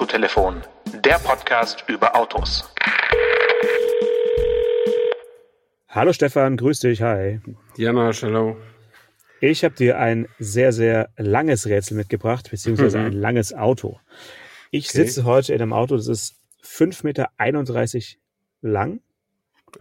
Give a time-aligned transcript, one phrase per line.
[0.00, 0.62] Autotelefon,
[1.02, 2.72] der Podcast über Autos.
[5.88, 7.40] Hallo Stefan, grüß dich, hi.
[7.76, 8.56] Jana, hallo.
[9.40, 13.06] Ich habe dir ein sehr, sehr langes Rätsel mitgebracht, beziehungsweise Mhm.
[13.06, 13.98] ein langes Auto.
[14.70, 14.98] Ich Okay.
[14.98, 17.02] sitze heute in einem Auto, das ist 5,31
[18.62, 19.00] Meter lang,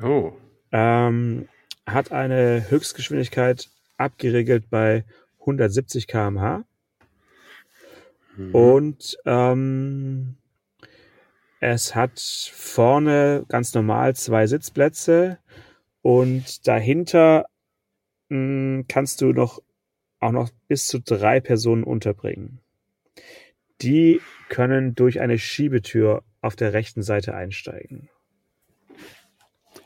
[0.02, 0.34] Oh,
[0.72, 1.48] ähm,
[1.86, 5.06] hat eine Höchstgeschwindigkeit abgeregelt bei
[5.46, 6.64] 170 km/h
[8.38, 8.56] Mhm.
[8.56, 10.38] und ähm,
[11.60, 15.40] es hat vorne ganz normal zwei Sitzplätze
[16.02, 17.48] und dahinter
[18.30, 19.62] mh, kannst du noch
[20.20, 22.60] auch noch bis zu drei Personen unterbringen.
[23.82, 28.10] Die können durch eine Schiebetür auf der rechten Seite einsteigen.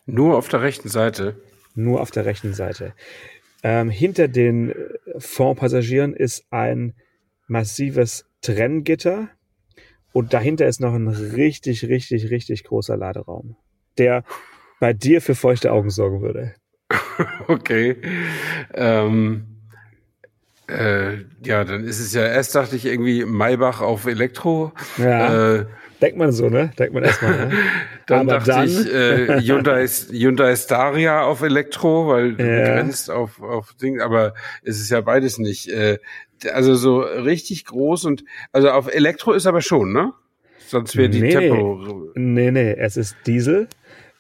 [0.06, 1.36] nur auf der rechten Seite.
[1.76, 2.94] Nur auf der rechten Seite.
[3.64, 4.76] Ähm, hinter den äh,
[5.20, 6.94] Fondpassagieren ist ein
[7.48, 9.30] massives Trenngitter
[10.14, 13.56] und dahinter ist noch ein richtig, richtig, richtig großer Laderaum,
[13.98, 14.24] der
[14.80, 16.54] bei dir für feuchte Augen sorgen würde.
[17.48, 17.98] Okay.
[18.74, 19.46] Ähm,
[20.68, 24.72] äh, ja, dann ist es ja, erst dachte ich irgendwie Maybach auf Elektro.
[24.98, 25.66] Ja, Äh,
[26.02, 26.72] denkt man so, ne?
[26.80, 27.48] Denkt man erstmal.
[27.48, 27.52] Ne?
[28.08, 32.60] dann Aber dachte dann- ich äh, Hyundai, Hyundai Staria auf Elektro, weil du Ja.
[32.60, 34.34] begrenzt auf, auf Ding, aber
[34.64, 35.68] es ist ja beides nicht.
[35.70, 36.00] Äh,
[36.48, 40.14] also so richtig groß und also auf Elektro ist aber schon, ne?
[40.68, 41.32] Sonst wäre die Nee.
[41.32, 42.12] Tempo.
[42.16, 43.68] Nee, nee, es ist Diesel.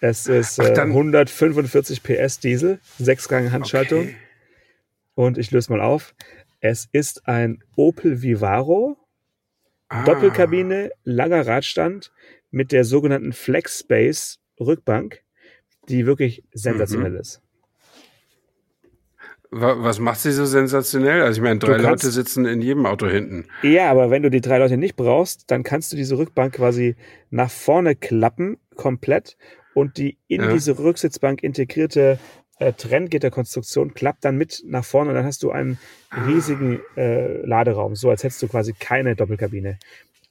[0.02, 4.02] Es ist Ach, äh, dann- 145 PS Diesel, Sechsgang Handschaltung.
[4.06, 4.16] Okay.
[5.16, 6.16] Und ich löse mal auf.
[6.60, 8.98] Es ist ein Opel Vivaro,
[9.90, 10.04] Ah.
[10.06, 12.12] Doppelkabine, langer Radstand
[12.50, 15.22] mit der sogenannten Flex Space Rückbank,
[15.90, 17.18] die wirklich sensationell Mhm.
[17.20, 17.42] ist.
[19.54, 21.22] Wa- Was macht sie so sensationell?
[21.24, 23.48] Also ich meine, drei kannst- Leute sitzen in jedem Auto hinten.
[23.64, 26.96] Ja, aber wenn du die drei Leute nicht brauchst, dann kannst du diese Rückbank quasi
[27.30, 29.38] nach vorne klappen, komplett,
[29.74, 30.52] und die in Ja.
[30.54, 32.18] diese Rücksitzbank integrierte
[32.60, 35.80] äh, Trenngitterkonstruktion klappt dann mit nach vorne und dann hast du einen
[36.28, 39.80] riesigen äh, Laderaum, so als hättest du quasi keine Doppelkabine.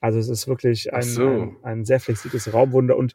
[0.00, 1.26] Also es ist wirklich ein, so.
[1.28, 3.14] ein, ein sehr flexibles Raumwunder und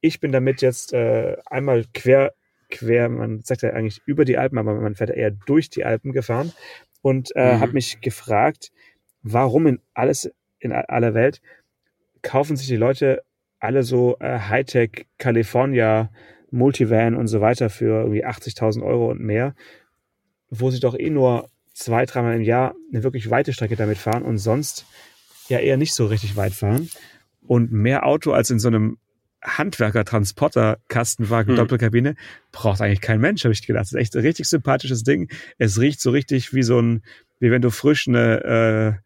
[0.00, 2.32] ich bin damit jetzt äh, einmal quer,
[2.72, 5.84] quer, man sagt ja eigentlich über die Alpen, aber man fährt ja eher durch die
[5.84, 6.52] Alpen gefahren
[7.02, 7.60] und äh, Mhm.
[7.60, 8.72] habe mich gefragt,
[9.22, 10.28] warum in alles
[10.58, 11.40] in aller Welt
[12.22, 13.22] kaufen sich die Leute
[13.60, 16.10] alle so äh, Hightech California
[16.50, 19.54] Multivan und so weiter für irgendwie 80.000 Euro und mehr,
[20.50, 24.22] wo sie doch eh nur zwei, dreimal im Jahr eine wirklich weite Strecke damit fahren
[24.22, 24.84] und sonst
[25.48, 26.90] ja eher nicht so richtig weit fahren.
[27.46, 28.98] Und mehr Auto als in so einem
[29.42, 31.56] Handwerker-Transporter-Kastenwagen, Hm.
[31.56, 32.14] Doppelkabine,
[32.52, 33.82] braucht eigentlich kein Mensch, habe ich gedacht.
[33.82, 35.30] Das ist echt ein richtig sympathisches Ding.
[35.58, 37.02] Es riecht so richtig wie so ein,
[37.40, 39.00] wie wenn du frisch eine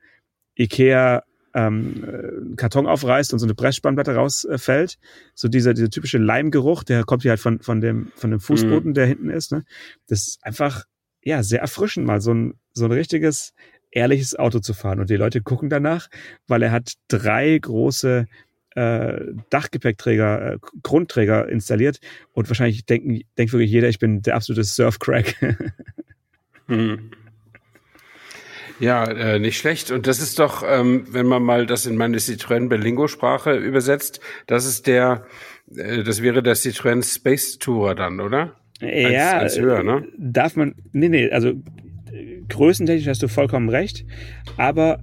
[0.57, 1.23] äh, Ikea
[1.55, 4.99] ähm, äh, Karton aufreißt und so eine Pressspannplatte rausfällt.
[5.35, 8.95] So dieser, dieser typische Leimgeruch, der kommt hier halt von, von dem, von dem Fußboden,
[8.95, 9.53] der hinten ist.
[9.53, 9.65] Ne?
[10.07, 10.85] Das ist einfach,
[11.25, 13.55] ja, sehr erfrischend, mal so ein, so ein richtiges,
[13.91, 15.01] ehrliches Auto zu fahren.
[15.01, 16.09] Und die Leute gucken danach,
[16.47, 18.27] weil er hat drei große
[18.77, 21.99] äh, Dachgepäckträger, äh, Grundträger installiert
[22.33, 25.35] und wahrscheinlich denken, denkt wirklich jeder, ich bin der absolute Surfcrack.
[26.69, 27.13] Hm.
[28.81, 29.93] Ja, äh, nicht schlecht.
[29.93, 34.67] Und das ist doch, ähm, wenn man mal das in meine Citroën Berlingo-Sprache übersetzt, das
[34.67, 35.27] ist der,
[35.77, 38.57] äh, das wäre der Citroën Space Tourer dann, oder?
[38.81, 40.09] ja, als höher, ne?
[40.19, 41.53] darf man, nee, nee, also
[42.49, 44.05] größentechnisch hast du vollkommen recht,
[44.57, 44.99] aber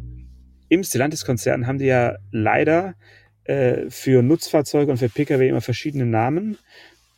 [0.70, 2.96] im Stellantis-Konzern haben die ja leider
[3.46, 6.58] äh, für Nutzfahrzeuge und für Pkw immer verschiedene Namen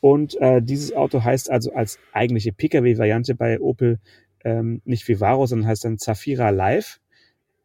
[0.05, 3.97] und äh, dieses Auto heißt also als eigentliche Pkw-Variante bei Opel
[4.43, 6.99] ähm, nicht Vivaro, sondern heißt dann Zafira Live,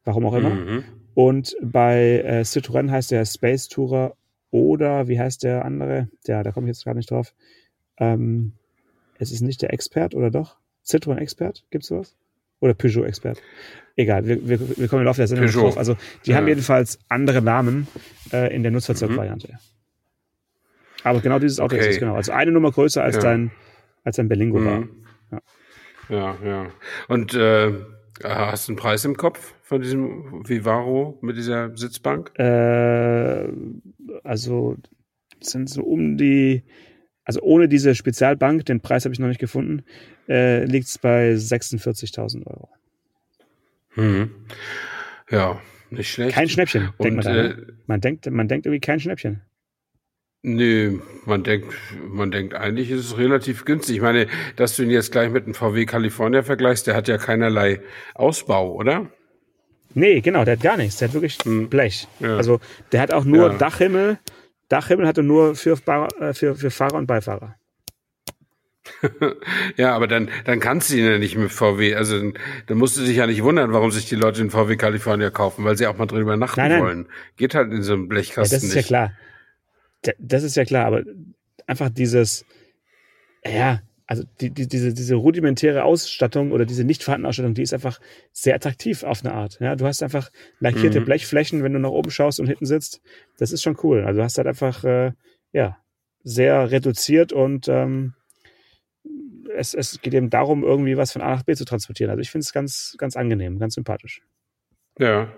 [0.05, 0.49] warum auch immer.
[0.49, 0.85] Mhm.
[1.13, 4.17] Und bei äh, Citroën heißt der Space Tourer
[4.51, 6.09] oder wie heißt der andere?
[6.27, 7.35] Ja, da komme ich jetzt gerade nicht drauf.
[7.99, 8.53] Ähm,
[9.19, 10.57] es ist nicht der Expert oder doch?
[10.87, 11.67] Citroën Expert?
[11.71, 12.17] Gibt's sowas?
[12.61, 13.41] Oder Peugeot Expert?
[13.97, 15.63] Egal, wir, wir, wir kommen im Laufe der Sendung Peugeot.
[15.63, 15.79] drauf.
[15.79, 16.37] Also die Ja.
[16.37, 17.87] haben jedenfalls andere Namen
[18.33, 19.59] äh, in der Nutzfahrzeugvariante.
[21.03, 21.85] Aber genau dieses Auto Okay.
[21.89, 22.15] ist es, genau.
[22.15, 23.23] Also eine Nummer größer als Ja.
[23.23, 23.51] dein
[24.05, 24.81] als dein Berlingo war.
[24.81, 25.05] Mhm.
[26.09, 26.67] Ja, ja.
[27.09, 27.73] Und äh,
[28.25, 32.33] hast du einen Preis im Kopf von diesem Vivaro mit dieser Sitzbank?
[32.39, 33.49] Äh,
[34.25, 34.77] also
[35.41, 36.65] sind so um die,
[37.25, 39.85] also ohne diese Spezialbank, den Preis habe ich noch nicht gefunden,
[40.29, 42.69] äh, liegt es bei 46.000 Euro.
[43.97, 44.31] Mhm.
[45.31, 46.35] Ja, nicht schlecht.
[46.35, 47.37] Kein Schnäppchen, denkt Und, man da.
[47.37, 47.67] äh, ne?
[47.87, 49.43] Man denkt, man denkt irgendwie kein Schnäppchen.
[50.43, 51.75] Nee, man denkt,
[52.09, 53.97] man denkt eigentlich ist es relativ günstig.
[53.97, 54.27] Ich meine,
[54.57, 57.81] dass du ihn jetzt gleich mit einem VW California vergleichst, der hat ja keinerlei
[58.15, 59.11] Ausbau, oder?
[59.93, 60.97] Nee, genau, der hat gar nichts.
[60.97, 61.69] Der hat wirklich hm.
[61.69, 62.07] Blech.
[62.21, 62.37] Ja.
[62.37, 62.61] Also
[62.93, 63.59] der hat auch nur ja.
[63.59, 64.19] Dachhimmel.
[64.71, 65.77] Dachhimmel hatte nur für,
[66.21, 67.57] äh, für, für Fahrer und Beifahrer.
[69.77, 71.95] ja, aber dann, dann kannst du ihn ja nicht mit VW.
[71.97, 72.35] Also dann,
[72.67, 75.65] dann musst du dich ja nicht wundern, warum sich die Leute in VW California kaufen,
[75.65, 76.83] weil sie auch mal drin übernachten nein, nein.
[76.83, 77.09] wollen.
[77.37, 78.89] Geht halt in so einem Blechkasten ja, das ist nicht.
[78.91, 79.11] ja
[80.03, 80.15] klar.
[80.19, 81.03] Das ist ja klar, aber
[81.67, 82.47] einfach dieses,
[83.45, 87.73] ja, also die, die, diese, diese rudimentäre Ausstattung oder diese nicht vorhandene Ausstattung, die ist
[87.73, 88.01] einfach
[88.33, 89.61] sehr attraktiv auf eine Art.
[89.61, 91.05] Ja, du hast einfach lackierte mhm.
[91.05, 93.03] Blechflächen, wenn du nach oben schaust und hinten sitzt.
[93.39, 94.03] Das ist schon cool.
[94.05, 95.13] Also du hast halt einfach, äh,
[95.53, 95.79] ja,
[96.25, 98.15] sehr reduziert und ähm,
[99.55, 102.11] es, es geht eben darum, irgendwie was von A nach B zu transportieren.
[102.11, 104.23] Also ich finde es ganz, ganz angenehm, ganz sympathisch.
[104.99, 105.33] Ja,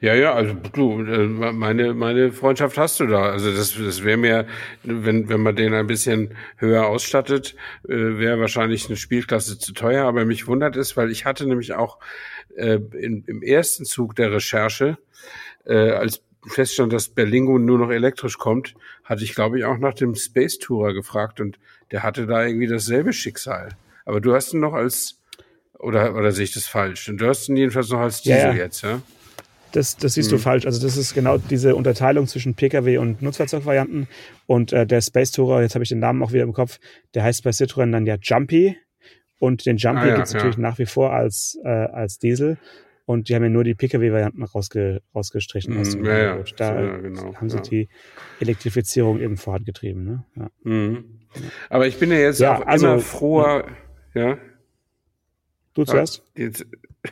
[0.00, 3.30] ja, ja, also du, äh, meine, meine Freundschaft hast du da.
[3.30, 4.46] Also das, das wäre mir,
[4.84, 7.56] wenn, wenn man den ein bisschen höher ausstattet,
[7.88, 10.04] äh, wäre wahrscheinlich eine Spielklasse zu teuer.
[10.06, 11.98] Aber mich wundert es, weil ich hatte nämlich auch
[12.56, 14.98] äh, in, im ersten Zug der Recherche,
[15.64, 18.74] äh, als feststand, dass Berlingo nur noch elektrisch kommt,
[19.04, 21.58] hatte ich, glaube ich, auch nach dem Space Tourer gefragt und
[21.90, 23.70] der hatte da irgendwie dasselbe Schicksal.
[24.04, 25.20] Aber du hast ihn noch als,
[25.78, 27.08] oder, oder sehe ich das falsch?
[27.08, 28.54] Und du hast ihn jedenfalls noch als Diesel ja, ja.
[28.54, 29.02] jetzt, ja?
[29.72, 30.36] Das, das siehst mhm.
[30.36, 30.66] du falsch.
[30.66, 34.08] Also das ist genau diese Unterteilung zwischen Pkw und Nutzfahrzeugvarianten.
[34.46, 36.78] Und äh, der Space Tourer, jetzt habe ich den Namen auch wieder im Kopf,
[37.14, 38.76] der heißt bei Citroën dann ja Jumpy.
[39.40, 40.38] Und den Jumpy ah, ja, gibt's ja.
[40.38, 42.58] natürlich nach wie vor als, äh, als Diesel.
[43.08, 46.44] Und die haben ja nur die Pkw-Varianten rausge, rausgestrichen mhm, aus dem ja, ja.
[46.56, 47.88] Da ja, genau, haben sie die
[48.38, 50.04] Elektrifizierung eben vorangetrieben.
[50.04, 50.50] Ne?
[50.62, 51.04] Mhm.
[51.70, 53.64] Aber ich bin ja jetzt auch also, immer froher,
[54.12, 54.36] ja.
[55.78, 56.24] Du zuerst?
[56.34, 56.66] Jetzt,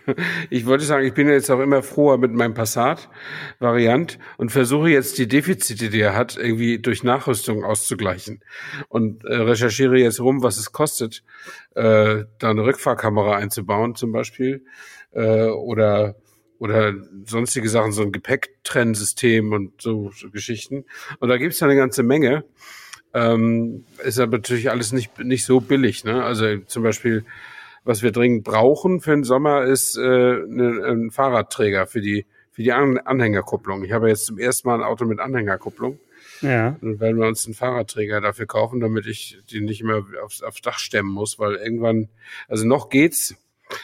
[0.51, 5.19] ich wollte sagen, ich bin jetzt auch immer froher mit meinem Passat-Variant und versuche jetzt
[5.19, 8.43] die Defizite, die er hat, irgendwie durch Nachrüstung auszugleichen.
[8.89, 11.23] Und äh, recherchiere jetzt rum, was es kostet,
[11.77, 14.65] äh, da eine Rückfahrkamera einzubauen zum Beispiel
[15.13, 16.17] äh, oder
[16.59, 16.95] oder
[17.27, 20.87] sonstige Sachen, so ein Gepäcktrennensystem und so, so Geschichten.
[21.21, 22.45] Und da gibt's ja eine ganze Menge.
[23.15, 26.03] Ähm, ist aber natürlich alles nicht, nicht so billig.
[26.03, 26.25] Ne?
[26.25, 27.25] Also zum Beispiel
[27.87, 32.63] was wir dringend brauchen für den Sommer, ist äh, ne, ein Fahrradträger für die für
[32.63, 33.85] die An Anhängerkupplung.
[33.85, 35.99] Ich habe jetzt zum ersten Mal ein Auto mit Anhängerkupplung.
[36.41, 36.77] Ja.
[36.81, 40.63] Dann werden wir uns einen Fahrradträger dafür kaufen, damit ich die nicht mehr aufs, aufs
[40.63, 42.09] Dach stemmen muss, weil irgendwann,
[42.49, 43.35] also noch geht's.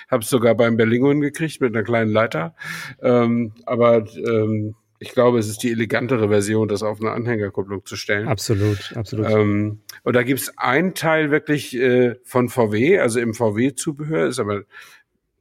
[0.08, 2.54] Habe es sogar beim Berlingo hingekriegt mit einer kleinen Leiter.
[3.02, 7.96] Ähm, aber ähm, ich glaube, es ist die elegantere Version, das auf eine Anhängerkupplung zu
[7.96, 8.28] stellen.
[8.28, 9.28] Absolut, absolut.
[9.28, 14.38] Ähm, und da gibt es einen Teil wirklich äh, von VW, also im VW-Zubehör, ist
[14.38, 14.62] aber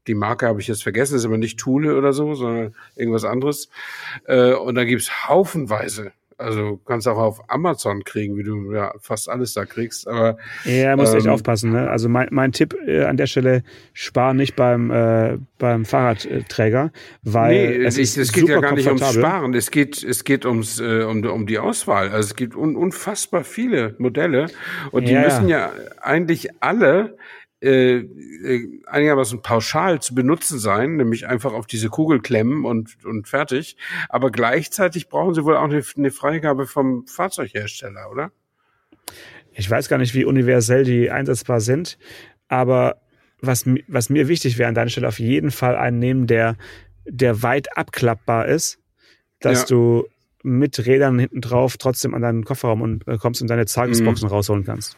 [0.07, 3.69] die Marke habe ich jetzt vergessen, ist aber nicht Thule oder so, sondern irgendwas anderes.
[4.25, 6.11] Äh, und da gibt's haufenweise
[6.41, 10.07] also kannst auch auf Amazon kriegen, wie du ja fast alles da kriegst.
[10.07, 11.71] Aber ja, muss ähm, echt aufpassen.
[11.71, 11.89] Ne?
[11.89, 16.91] Also mein, mein Tipp äh, an der Stelle: Spar nicht beim äh, beim Fahrradträger,
[17.23, 19.53] weil nee, es, ist es geht ja gar nicht ums Sparen.
[19.53, 22.09] Es geht es geht ums äh, um, um die Auswahl.
[22.09, 24.47] Also es gibt un, unfassbar viele Modelle
[24.91, 25.71] und die ja, müssen ja
[26.01, 27.17] eigentlich alle
[27.61, 33.27] äh, äh, einigermaßen pauschal zu benutzen sein, nämlich einfach auf diese Kugel klemmen und, und
[33.27, 33.77] fertig.
[34.09, 38.31] Aber gleichzeitig brauchen sie wohl auch eine, eine Freigabe vom Fahrzeughersteller, oder?
[39.53, 41.99] Ich weiß gar nicht, wie universell die einsetzbar sind,
[42.47, 43.01] aber
[43.41, 46.57] was, was mir wichtig wäre an deiner Stelle auf jeden Fall einen nehmen, der,
[47.05, 48.79] der weit abklappbar ist,
[49.39, 49.65] dass ja.
[49.67, 50.07] du
[50.43, 54.33] mit Rädern hinten drauf trotzdem an deinen Kofferraum und, äh, kommst und deine Tagesboxen mhm.
[54.33, 54.97] rausholen kannst.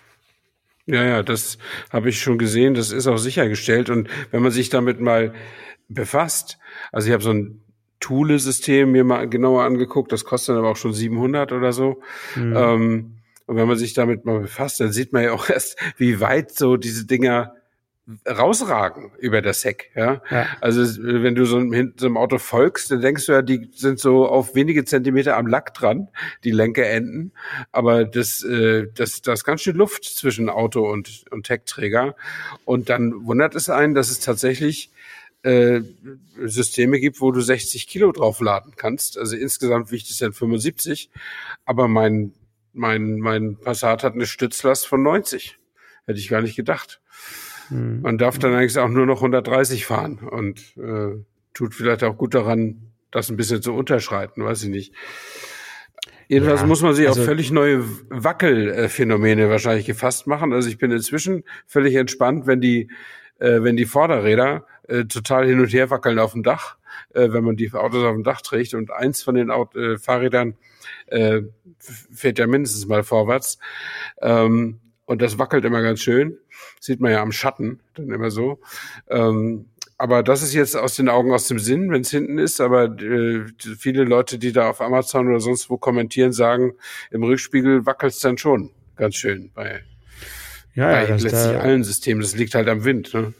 [0.85, 1.57] Ja, ja, das
[1.91, 2.73] habe ich schon gesehen.
[2.73, 3.89] Das ist auch sichergestellt.
[3.89, 5.33] Und wenn man sich damit mal
[5.87, 6.57] befasst,
[6.91, 7.61] also ich habe so ein
[7.99, 12.01] Thule-System mir mal genauer angeguckt, das kostet aber auch schon 700 oder so.
[12.35, 12.55] Mhm.
[12.55, 16.19] Ähm, und wenn man sich damit mal befasst, dann sieht man ja auch erst, wie
[16.19, 17.55] weit so diese Dinger
[18.27, 19.91] rausragen über das Heck.
[19.95, 20.21] Ja?
[20.29, 20.47] ja.
[20.59, 23.99] Also wenn du so einem, so einem Auto folgst, dann denkst du ja, die sind
[23.99, 26.09] so auf wenige Zentimeter am Lack dran,
[26.43, 27.31] die Lenkerenden.
[27.71, 32.15] Aber das, äh, das, das ist ganz schön Luft zwischen Auto und, und Heckträger.
[32.65, 34.91] Und dann wundert es einen, dass es tatsächlich
[35.43, 35.81] äh,
[36.43, 39.17] Systeme gibt, wo du 60 Kilo draufladen kannst.
[39.17, 41.09] Also insgesamt wiegt es dann 75.
[41.65, 42.33] Aber mein,
[42.73, 45.57] mein, mein Passat hat eine Stützlast von 90.
[46.05, 46.99] Hätte ich gar nicht gedacht.
[47.69, 48.01] Mhm.
[48.01, 52.33] Man darf dann eigentlich auch nur noch 130 fahren und äh, tut vielleicht auch gut
[52.33, 54.93] daran, das ein bisschen zu unterschreiten, weiß ich nicht.
[56.27, 60.53] Jedenfalls ja, muss man sich also, auf völlig neue Wackelphänomene wahrscheinlich gefasst machen.
[60.53, 62.89] Also ich bin inzwischen völlig entspannt, wenn die,
[63.39, 66.77] äh, wenn die Vorderräder äh, total hin und her wackeln auf dem Dach,
[67.13, 69.97] äh, wenn man die Autos auf dem Dach trägt und eins von den Auto, äh,
[69.97, 70.55] Fahrrädern
[71.07, 71.41] äh,
[71.77, 73.59] fährt ja mindestens mal vorwärts.
[74.21, 76.37] Ähm, und das wackelt immer ganz schön.
[76.79, 78.59] Sieht man ja am Schatten dann immer so.
[79.09, 79.65] Ähm,
[79.97, 82.61] aber das ist jetzt aus den Augen, aus dem Sinn, wenn es hinten ist.
[82.61, 83.45] Aber äh,
[83.77, 86.73] viele Leute, die da auf Amazon oder sonst wo kommentieren, sagen,
[87.11, 89.83] im Rückspiegel wackelt es dann schon ganz schön bei,
[90.73, 92.21] Ja, bei ja, letztlich da allen Systemen.
[92.21, 93.13] Das liegt halt am Wind.
[93.13, 93.33] Ne?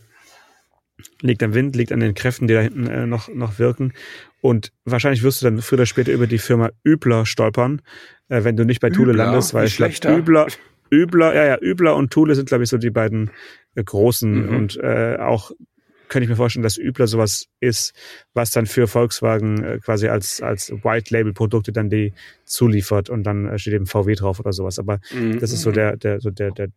[1.22, 3.94] liegt am Wind, liegt an den Kräften, die da hinten äh, noch, noch wirken.
[4.42, 7.82] Und wahrscheinlich wirst du dann früher oder später über die Firma Übler stolpern,
[8.30, 10.16] äh, wenn du nicht bei Thule landest, weil schlechter?
[10.16, 10.48] Übler,
[10.94, 13.32] Übler, ja, ja, Übler und Thule sind, glaube ich, so die beiden
[13.76, 14.56] äh, großen Mhm.
[14.56, 15.52] und äh, auch
[16.10, 17.94] könnte ich mir vorstellen, dass Übler sowas ist,
[18.36, 22.14] was dann für Volkswagen äh, quasi als, als White-Label-Produkte dann die
[22.46, 24.78] zuliefert und dann äh, steht eben VW drauf oder sowas.
[24.78, 25.40] Aber Mhm.
[25.40, 26.68] das ist so der, der, so der, der,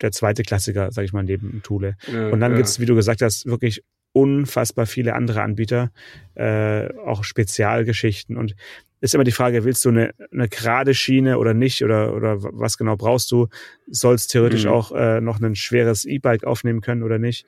[0.00, 1.96] der zweite Klassiker, sag ich mal, neben Thule.
[2.10, 2.56] Ja, Und dann ja.
[2.56, 5.90] gibt's, wie du gesagt hast, wirklich unfassbar viele andere Anbieter,
[6.34, 8.36] äh, auch Spezialgeschichten.
[8.38, 8.54] Und
[9.00, 11.82] ist immer die Frage, willst du eine, eine gerade Schiene oder nicht?
[11.82, 13.48] Oder, oder was genau brauchst du?
[13.88, 14.70] Sollst theoretisch Mhm.
[14.70, 17.46] auch äh, noch ein schweres E-Bike aufnehmen können oder nicht?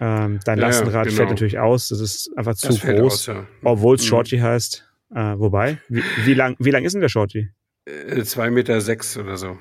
[0.00, 1.16] Ähm, dein Ja, Lastenrad genau.
[1.16, 1.88] fällt natürlich aus.
[1.88, 3.46] Das ist einfach zu das groß, aus, ja.
[3.62, 4.06] obwohl es Mhm.
[4.06, 4.88] Shorty heißt.
[5.14, 7.50] Äh, wobei, wie, wie lang, wie lang ist denn der Shorty?
[7.84, 9.58] Äh, Zwei Meter sechs oder so.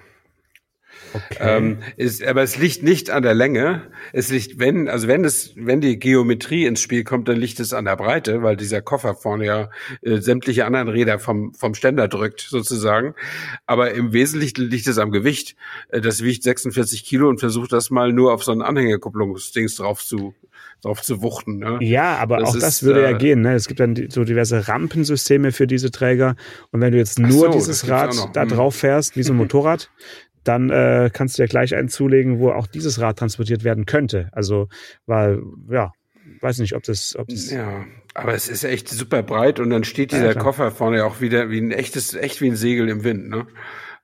[1.13, 1.37] Okay.
[1.39, 3.83] Ähm, ist, aber es liegt nicht an der Länge.
[4.13, 7.73] Es liegt, wenn, also wenn es, wenn die Geometrie ins Spiel kommt, dann liegt es
[7.73, 9.69] an der Breite, weil dieser Koffer vorne ja
[10.01, 13.13] äh, sämtliche anderen Räder vom, vom Ständer drückt, sozusagen.
[13.65, 15.55] Aber im Wesentlichen liegt es am Gewicht.
[15.89, 20.03] Äh, das wiegt 46 Kilo und versucht das mal nur auf so einen Anhängerkupplungsdings drauf
[20.05, 20.33] zu,
[20.81, 21.59] drauf zu wuchten.
[21.59, 21.77] Ne?
[21.81, 23.41] Ja, aber Das auch ist, das würde ja äh, gehen.
[23.41, 23.53] Ne?
[23.53, 26.35] Es gibt dann so diverse Rampensysteme für diese Träger.
[26.71, 28.49] Und wenn du jetzt nur so, dieses Rad da Hm.
[28.49, 29.89] drauf fährst, wie so ein Motorrad,
[30.43, 34.29] dann äh, kannst du ja gleich einen zulegen, wo auch dieses Rad transportiert werden könnte.
[34.31, 34.67] Also,
[35.05, 35.91] weil, ja,
[36.41, 39.83] weiß nicht, ob das, ob das Ja, aber es ist echt super breit und dann
[39.83, 40.43] steht Ja, dieser klar.
[40.43, 43.29] Koffer vorne ja auch wieder wie ein echtes, echt wie ein Segel im Wind.
[43.29, 43.47] Ne?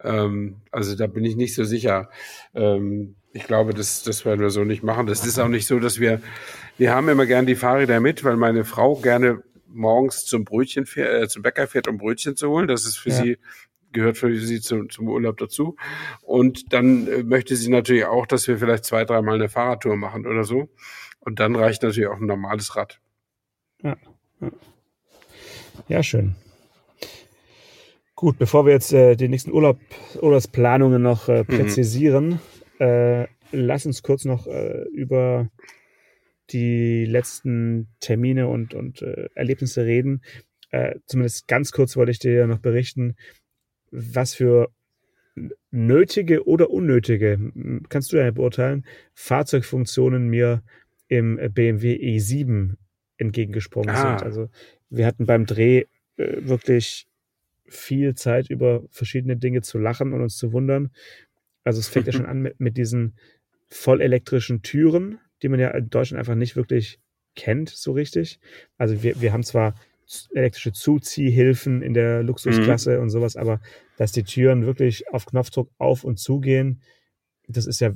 [0.03, 2.09] Ähm, also da bin ich nicht so sicher.
[2.53, 5.05] Ähm, ich glaube, das, das werden wir so nicht machen.
[5.07, 6.21] Das ist auch nicht so, dass wir,
[6.77, 11.23] wir haben immer gern die Fahrräder mit, weil meine Frau gerne morgens zum Brötchen fährt,
[11.23, 12.67] äh, zum Bäcker fährt, um Brötchen zu holen.
[12.67, 13.15] Das ist für Ja.
[13.15, 13.37] sie
[13.97, 15.75] gehört für sie zum, zum Urlaub dazu.
[16.21, 20.25] Und dann äh, möchte sie natürlich auch, dass wir vielleicht zwei, dreimal eine Fahrradtour machen
[20.25, 20.69] oder so.
[21.19, 22.99] Und dann reicht natürlich auch ein normales Rad.
[25.87, 26.35] Ja, schön.
[28.15, 29.77] Gut, bevor wir jetzt äh, die nächsten Urlaub,
[30.21, 32.39] Urlaubsplanungen noch äh, präzisieren,
[32.79, 35.49] äh, lass uns kurz noch äh, über
[36.49, 40.23] die letzten Termine und, und äh, Erlebnisse reden.
[40.71, 43.15] Äh, zumindest ganz kurz wollte ich dir noch berichten,
[43.91, 44.69] was für
[45.71, 47.39] nötige oder unnötige,
[47.89, 50.63] kannst du ja beurteilen, Fahrzeugfunktionen mir
[51.07, 52.75] im BMW i7
[53.17, 54.17] entgegengesprungen Ah.
[54.17, 54.23] sind.
[54.25, 54.49] Also
[54.89, 55.85] wir hatten beim Dreh
[56.17, 57.07] äh, wirklich
[57.67, 60.91] viel Zeit über verschiedene Dinge zu lachen und uns zu wundern.
[61.63, 63.17] Also es fängt ja schon an mit, mit diesen
[63.69, 66.99] vollelektrischen Türen, die man ja in Deutschland einfach nicht wirklich
[67.35, 68.39] kennt, so richtig.
[68.77, 69.75] Also wir, wir haben zwar
[70.33, 73.59] elektrische Zuziehhilfen in der Luxusklasse und sowas, aber
[73.97, 76.81] dass die Türen wirklich auf Knopfdruck auf und zugehen,
[77.47, 77.91] das ist ja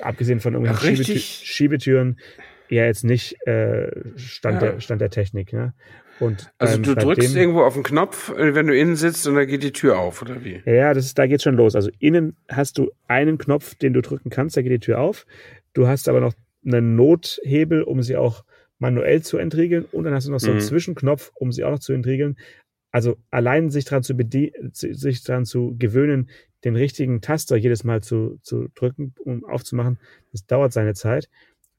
[0.00, 0.96] abgesehen von irgendwelchen.
[1.04, 2.20] Schiebetü Schiebetüren
[2.68, 4.72] ja jetzt nicht äh, Stand, Ja.
[4.72, 5.52] der, Stand der Technik.
[5.52, 5.74] Ne?
[6.20, 9.26] Und Also beim- du drückst dem- irgendwo auf den Knopf, äh, wenn du innen sitzt
[9.26, 10.62] und dann geht die Tür auf, oder wie?
[10.64, 11.74] Ja, das ist, da geht's schon los.
[11.74, 15.26] Also innen hast du einen Knopf, den du drücken kannst, da geht die Tür auf.
[15.72, 18.44] Du hast aber noch einen Nothebel, um sie auch
[18.80, 19.84] manuell zu entriegeln.
[19.92, 20.64] Und dann hast du noch so einen Mhm.
[20.64, 22.36] Zwischenknopf, um sie auch noch zu entriegeln.
[22.90, 24.14] Also allein sich daran zu
[24.72, 26.28] sich daran zu gewöhnen,
[26.64, 29.98] den richtigen Taster jedes Mal zu, zu drücken, um aufzumachen,
[30.32, 31.28] das dauert seine Zeit.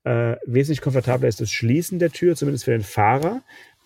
[0.04, 3.44] Äh, wesentlich komfortabler ist das Schließen der Tür, zumindest für den Fahrer.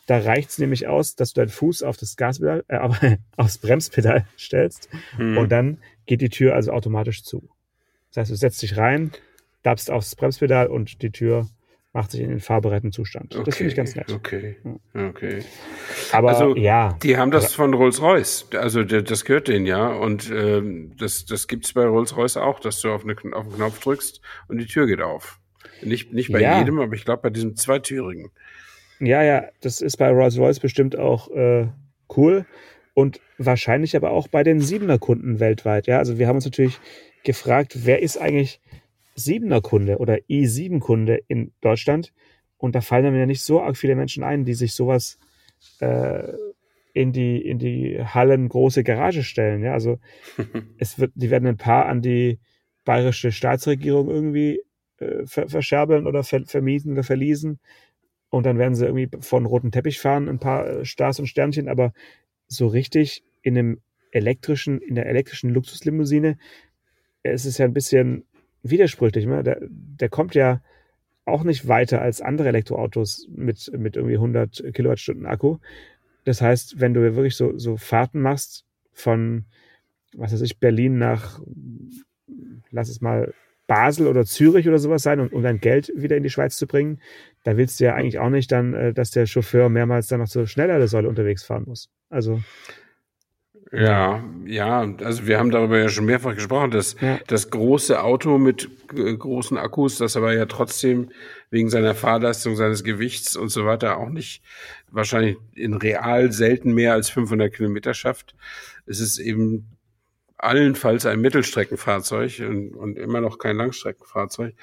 [0.07, 2.99] Da reicht es nämlich aus, dass du deinen Fuß auf das Gaspedal, äh, auf-
[3.37, 5.37] aufs Bremspedal stellst Hm.
[5.37, 7.49] und dann geht die Tür also automatisch zu.
[8.13, 9.11] Das heißt, du setzt dich rein,
[9.63, 11.49] dabst aufs Bremspedal und die Tür
[11.95, 13.33] macht sich in den fahrbereiten Zustand.
[13.45, 14.11] Das finde ich ganz nett.
[14.11, 14.57] Okay,
[14.93, 15.39] okay.
[16.11, 18.49] Aber Also, ja, Die haben das von Rolls-Royce.
[18.59, 19.87] Also das gehört denen ja.
[19.87, 23.79] Und ähm, das, das gibt's bei Rolls-Royce auch, dass du auf, eine, auf den Knopf
[23.79, 25.39] drückst und die Tür geht auf.
[25.81, 26.59] Nicht, nicht bei Ja.
[26.59, 28.29] jedem, aber ich glaube bei diesem zweitürigen.
[28.99, 31.67] ja, ja, das ist bei Rolls-Royce bestimmt auch äh,
[32.15, 32.45] cool
[32.93, 35.87] und wahrscheinlich aber auch bei den Siebener Kunden weltweit.
[35.87, 36.77] Ja, also wir haben uns natürlich
[37.23, 38.59] gefragt, wer ist eigentlich
[39.15, 42.13] Siebener Kunde oder i7 Kunde in Deutschland?
[42.57, 45.17] Und da fallen mir ja nicht so arg viele Menschen ein, die sich sowas
[45.79, 46.33] äh,
[46.93, 49.63] in die in die Hallen große Garage stellen.
[49.63, 49.99] Ja, also
[50.77, 52.39] es wird, die werden ein paar an die
[52.85, 54.61] bayerische Staatsregierung irgendwie
[54.99, 57.59] äh, ver verscherbeln oder ver vermieten oder verließen.
[58.29, 61.69] Und dann werden sie irgendwie von roten Teppich fahren, ein paar äh, Stars und Sternchen,
[61.69, 61.93] aber
[62.47, 63.81] so richtig in einem
[64.11, 66.37] elektrischen, in der elektrischen Luxuslimousine,
[67.23, 68.25] es ist ja ein bisschen
[68.69, 69.25] widersprüchlich.
[69.25, 69.43] Ne?
[69.43, 70.61] Der, der kommt ja
[71.25, 75.57] auch nicht weiter als andere Elektroautos mit, mit irgendwie 100 Kilowattstunden Akku.
[76.23, 79.45] Das heißt, wenn du wirklich so, so Fahrten machst von,
[80.15, 81.39] was weiß ich, Berlin nach,
[82.71, 83.33] lass es mal
[83.67, 86.67] Basel oder Zürich oder sowas sein, um, um dein Geld wieder in die Schweiz zu
[86.67, 86.99] bringen,
[87.43, 90.27] da willst du ja eigentlich auch nicht dann, äh, dass der Chauffeur mehrmals dann noch
[90.27, 91.89] so schneller der Säule unterwegs fahren muss.
[92.09, 92.41] Also
[93.75, 97.19] ja, ja, also wir haben darüber ja schon mehrfach gesprochen, dass ja.
[97.27, 101.09] das große Auto mit äh, großen Akkus, das aber ja trotzdem
[101.49, 104.41] wegen seiner Fahrleistung, seines Gewichts und so weiter auch nicht
[104.91, 108.35] wahrscheinlich in real selten mehr als 500 Kilometer schafft.
[108.85, 109.65] Es ist eben
[110.37, 114.53] allenfalls ein Mittelstreckenfahrzeug und, und immer noch kein Langstreckenfahrzeug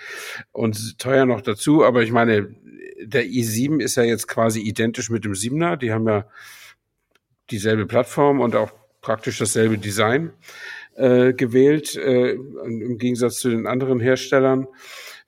[0.52, 1.85] und teuer noch dazu.
[1.85, 2.54] Aber ich meine,
[3.02, 5.76] der i7 ist ja jetzt quasi identisch mit dem 7er.
[5.76, 6.26] Die haben ja
[7.50, 8.73] dieselbe Plattform und auch
[9.03, 10.33] praktisch dasselbe Design
[10.95, 14.67] äh, gewählt, äh, im Gegensatz zu den anderen Herstellern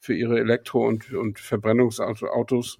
[0.00, 2.78] für ihre Elektro- und, und Verbrennungsautos.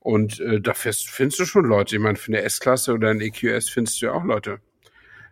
[0.00, 1.96] Und äh, da findest du schon Leute.
[1.96, 4.60] Ich meine, für eine S-Klasse oder ein EQS findest du ja auch Leute.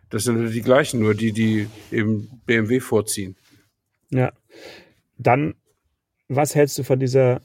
[0.09, 3.35] Das sind die gleichen, nur die, die eben BMW vorziehen.
[4.09, 4.31] Ja.
[5.17, 5.55] Dann,
[6.27, 7.41] was hältst du von dieser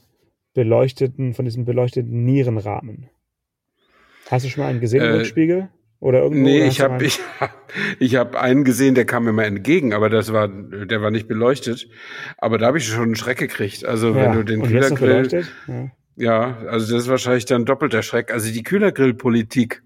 [0.53, 3.09] beleuchteten, von diesem beleuchteten Nierenrahmen?
[4.29, 5.69] Hast du schon mal einen gesehen im äh, Rückspiegel?
[6.03, 6.43] Oder irgendwo?
[6.43, 7.21] Nee, ich habe ich,
[7.99, 11.29] ich hab einen gesehen, der kam mir mal entgegen, aber das war, der war nicht
[11.29, 11.87] beleuchtet.
[12.37, 13.85] Aber da habe ich schon einen Schreck gekriegt.
[13.85, 14.15] Also ja.
[14.15, 15.45] wenn du den Kühlergrill.
[15.65, 15.91] Ja.
[16.17, 18.33] ja, also das ist wahrscheinlich dann doppelter Schreck.
[18.33, 19.81] Also die Kühlergrillpolitik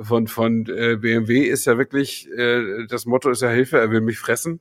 [0.00, 4.00] von von äh, BMW ist ja wirklich äh, das Motto ist ja Hilfe, er will
[4.00, 4.60] mich fressen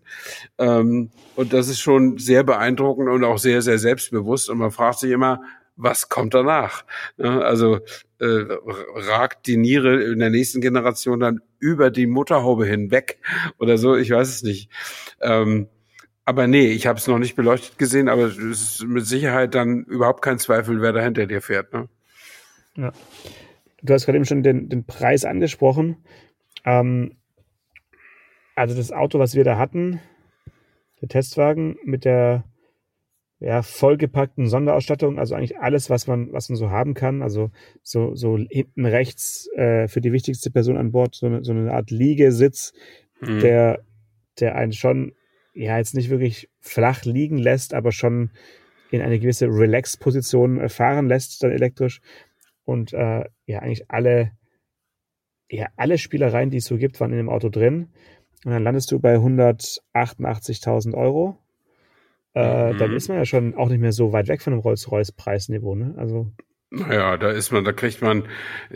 [0.58, 4.98] ähm, und das ist schon sehr beeindruckend und auch sehr sehr selbstbewusst und man fragt
[4.98, 5.44] sich immer,
[5.76, 6.86] was kommt danach?
[7.20, 7.82] Also
[8.20, 8.46] äh,
[8.96, 13.20] ragt die Niere in der nächsten Generation dann über die Mutterhaube hinweg
[13.60, 14.70] oder so, ich weiß es nicht.
[15.22, 15.68] Ähm,
[16.26, 19.86] aber nee, ich habe es noch nicht beleuchtet gesehen, aber es ist mit Sicherheit dann
[19.86, 21.74] überhaupt kein Zweifel, wer da hinter dir fährt.
[21.74, 21.88] Ne?
[22.76, 22.92] Ja.
[23.82, 25.98] Du hast gerade eben schon den, den Preis angesprochen.
[26.66, 27.16] Ähm,
[28.56, 30.02] also das Auto, was wir da hatten,
[31.02, 32.44] der Testwagen mit der
[33.40, 37.22] ja, vollgepackten Sonderausstattung, also eigentlich alles, was man, was man so haben kann.
[37.22, 37.52] Also
[37.84, 41.72] so, so hinten rechts äh, für die wichtigste Person an Bord so eine, so eine
[41.72, 42.74] Art Liegesitz,
[43.22, 43.40] mhm.
[43.40, 43.84] der,
[44.40, 45.14] der einen schon
[45.54, 48.32] ja jetzt nicht wirklich flach liegen lässt, aber schon
[48.90, 52.02] in eine gewisse Relax-Position äh, fahren lässt, dann elektrisch.
[52.64, 54.32] Und äh, ja, eigentlich alle,
[55.50, 57.90] ja, alle Spielereien, die es so gibt, waren in dem Auto drin.
[58.46, 61.38] Und dann landest du bei 188.000 Euro
[62.38, 62.78] äh, mhm.
[62.78, 65.96] dann ist man ja schon auch nicht mehr so weit weg von dem Rolls-Royce-Preisniveau, ne?
[65.98, 66.32] Also.
[66.70, 68.24] Naja, da ist man, da kriegt man,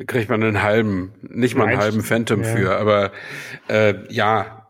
[0.07, 2.55] kriegt man einen halben, nicht mal einen halben Phantom ja.
[2.55, 3.11] für, aber
[3.67, 4.60] äh, ja,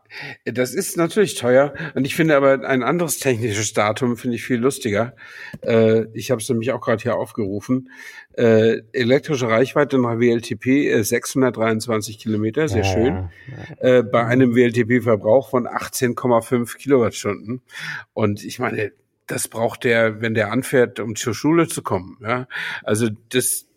[0.45, 4.57] das ist natürlich teuer und ich finde aber ein anderes technisches Datum finde ich viel
[4.57, 5.15] lustiger.
[5.61, 7.89] Äh, ich habe es nämlich auch gerade hier aufgerufen.
[8.33, 13.29] Äh, elektrische Reichweite nach WLTP äh, 623 Kilometer, sehr schön.
[13.79, 17.61] Äh, bei einem WLTP-Verbrauch von 18,5 Kilowattstunden.
[18.13, 18.91] Und ich meine,
[19.27, 22.17] das braucht der, wenn der anfährt, um zur Schule zu kommen.
[22.21, 22.47] Ja?
[22.83, 23.67] Also das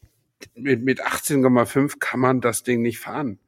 [0.54, 3.38] mit, mit 18,5 kann man das Ding nicht fahren.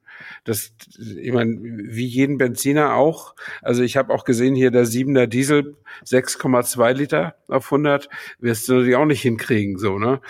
[0.43, 3.35] Das, ich meine, wie jeden Benziner auch.
[3.61, 5.75] Also ich habe auch gesehen hier der 7er Diesel
[6.05, 10.21] 6,2 Liter auf 100 wirst du natürlich auch nicht hinkriegen, so ne.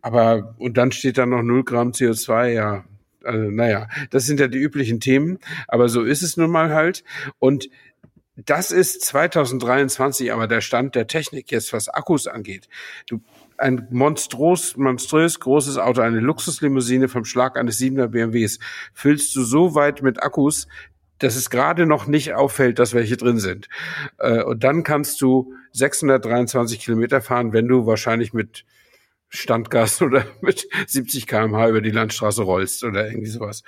[0.00, 2.84] Aber und dann steht da noch 0 Gramm CO2, ja.
[3.24, 7.04] Also, naja, das sind ja die üblichen Themen, aber so ist es nun mal halt.
[7.38, 7.68] Und
[8.36, 12.68] das ist 2023 aber der Stand der Technik jetzt, was Akkus angeht.
[13.06, 13.20] Du
[13.62, 18.58] ein monströs, monströs großes Auto, eine Luxuslimousine vom Schlag eines 7er BMWs,
[18.92, 20.66] füllst du so weit mit Akkus,
[21.18, 23.68] dass es gerade noch nicht auffällt, dass welche drin sind.
[24.18, 28.64] Äh, und dann kannst du 623 Kilometer fahren, wenn du wahrscheinlich mit
[29.28, 33.62] Standgas oder mit 70 kmh über die Landstraße rollst oder irgendwie sowas.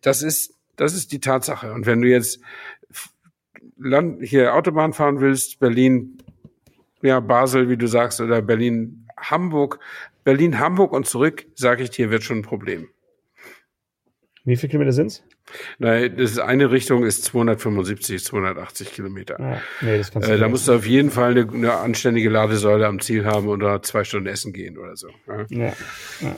[0.00, 1.72] Das ist, das ist die Tatsache.
[1.72, 2.40] Und wenn du jetzt
[3.76, 6.18] Land, hier Autobahn fahren willst, Berlin,
[7.02, 9.78] ja, Basel, wie du sagst, oder Berlin, Hamburg,
[10.24, 12.88] Berlin, Hamburg und zurück, sage ich dir, wird schon ein Problem.
[14.44, 15.24] Wie viele Kilometer sind's?
[15.78, 19.40] Nein, das ist eine Richtung ist 275, 280 Kilometer.
[19.40, 22.28] Ah, nee, das kannst du äh, da musst du auf jeden Fall eine, eine, anständige
[22.28, 25.08] Ladesäule am Ziel haben oder zwei Stunden essen gehen oder so.
[25.26, 25.46] Ja.
[25.48, 25.72] Ja,
[26.20, 26.36] ja.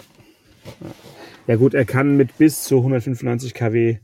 [1.48, 3.98] ja gut, er kann mit bis zu 195 kW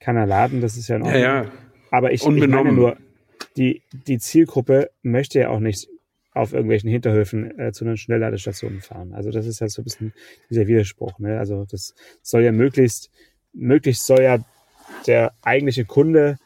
[0.00, 1.10] kann er laden, das ist ja noch.
[1.10, 1.44] Ja, ja.
[1.90, 2.96] Aber ich, ich meine nur,
[3.56, 5.88] die, die Zielgruppe möchte ja auch nicht
[6.38, 9.12] auf irgendwelchen Hinterhöfen äh, zu einer Schnellladestation fahren.
[9.12, 10.12] Also das ist ja so ein bisschen
[10.50, 11.18] dieser Widerspruch.
[11.18, 11.38] Ne?
[11.38, 13.10] Also das soll ja möglichst,
[13.52, 14.38] möglichst soll ja
[15.06, 16.38] der eigentliche Kunde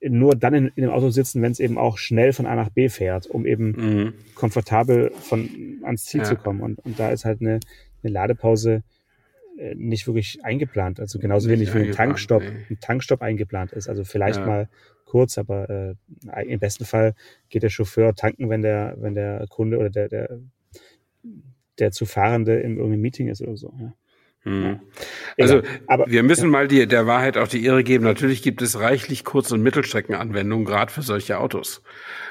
[0.00, 2.70] nur dann in, in dem Auto sitzen, wenn es eben auch schnell von A nach
[2.70, 4.14] B fährt, um eben mhm.
[4.34, 5.48] komfortabel von
[5.82, 6.26] ans Ziel ja.
[6.26, 6.60] zu kommen.
[6.60, 7.60] Und, und da ist halt eine,
[8.02, 8.82] eine Ladepause
[9.74, 11.00] nicht wirklich eingeplant.
[11.00, 12.66] Also genauso wenig wie ein Tankstopp, nee.
[12.70, 13.88] ein Tankstopp eingeplant ist.
[13.88, 14.46] Also vielleicht ja.
[14.46, 14.68] mal
[15.04, 17.14] kurz, aber äh, im besten Fall
[17.48, 20.38] geht der Chauffeur tanken, wenn der, wenn der Kunde oder der, der,
[21.78, 23.72] der zu Fahrende im irgendeinem Meeting ist oder so.
[23.80, 23.94] Ja.
[24.42, 24.80] Hm.
[25.38, 26.50] Also aber, wir müssen ja.
[26.50, 28.04] mal die, der Wahrheit auch die Ehre geben.
[28.04, 31.82] Natürlich gibt es reichlich Kurz- und Mittelstreckenanwendungen, gerade für solche Autos.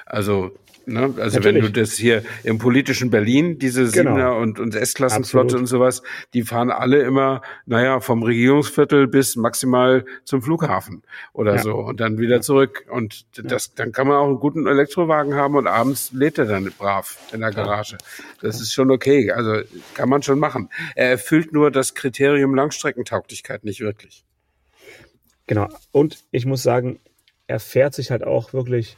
[0.05, 1.13] Also Ne?
[1.17, 1.45] Also Natürlich.
[1.45, 4.11] wenn du das hier im politischen Berlin, diese genau.
[4.11, 6.01] Siebener und, und S-Klassenflotte und sowas,
[6.33, 11.61] die fahren alle immer, naja, vom Regierungsviertel bis maximal zum Flughafen oder ja.
[11.61, 12.85] so und dann wieder zurück.
[12.89, 16.71] Und das, dann kann man auch einen guten Elektrowagen haben und abends lädt er dann
[16.77, 17.97] brav in der Garage.
[18.41, 19.31] Das ist schon okay.
[19.31, 20.69] Also kann man schon machen.
[20.95, 24.23] Er erfüllt nur das Kriterium Langstreckentauglichkeit nicht wirklich.
[25.47, 25.67] Genau.
[25.91, 27.01] Und ich muss sagen,
[27.45, 28.97] er fährt sich halt auch wirklich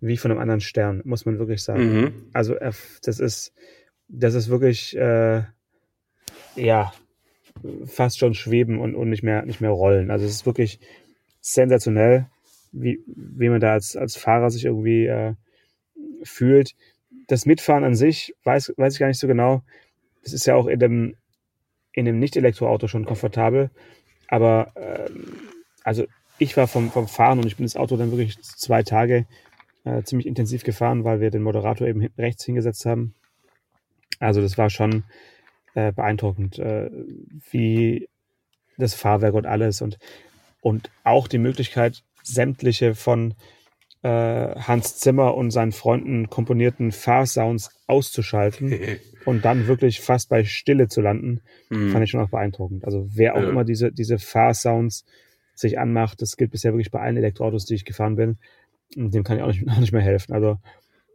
[0.00, 2.00] wie von einem anderen Stern, muss man wirklich sagen.
[2.00, 2.12] Mhm.
[2.32, 2.56] Also
[3.02, 3.52] das ist,
[4.08, 5.42] das ist wirklich, äh,
[6.56, 6.92] ja,
[7.84, 10.10] fast schon schweben und, und nicht mehr, nicht mehr rollen.
[10.10, 10.80] Also es ist wirklich
[11.40, 12.26] sensationell,
[12.72, 15.34] wie, wie man da als, als Fahrer sich irgendwie äh,
[16.22, 16.74] fühlt.
[17.26, 19.62] Das Mitfahren an sich weiß, weiß ich gar nicht so genau.
[20.22, 21.16] Das ist ja auch in dem,
[21.92, 23.70] in dem Nicht-Elektroauto schon komfortabel.
[24.28, 25.32] Aber ähm,
[25.82, 26.04] also
[26.38, 29.26] ich war vom, vom Fahren und ich bin das Auto dann wirklich zwei Tage
[29.84, 33.14] äh, ziemlich intensiv gefahren, weil wir den Moderator eben rechts hingesetzt haben.
[34.18, 35.04] Also das war schon
[35.74, 36.90] äh, beeindruckend, äh,
[37.50, 38.08] wie
[38.76, 39.98] das Fahrwerk und alles und,
[40.60, 43.34] und auch die Möglichkeit, sämtliche von
[44.02, 48.74] äh, Hans Zimmer und seinen Freunden komponierten Fahrsounds auszuschalten
[49.24, 51.90] und dann wirklich fast bei Stille zu landen, mhm.
[51.92, 52.84] fand ich schon auch beeindruckend.
[52.84, 53.48] Also wer auch ja.
[53.48, 55.04] immer diese, diese Fahrsounds
[55.54, 58.38] sich anmacht, das gilt bisher wirklich bei allen Elektroautos, die ich gefahren bin,
[58.94, 60.32] dem kann ich auch nicht, auch nicht mehr helfen.
[60.32, 60.58] Also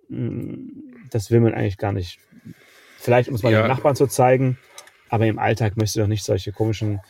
[0.09, 2.19] mm, das will man eigentlich gar nicht.
[2.97, 3.61] Vielleicht, um es mal ja.
[3.61, 4.57] den Nachbarn zu zeigen,
[5.09, 7.01] aber im Alltag möchtest du doch nicht solche komischen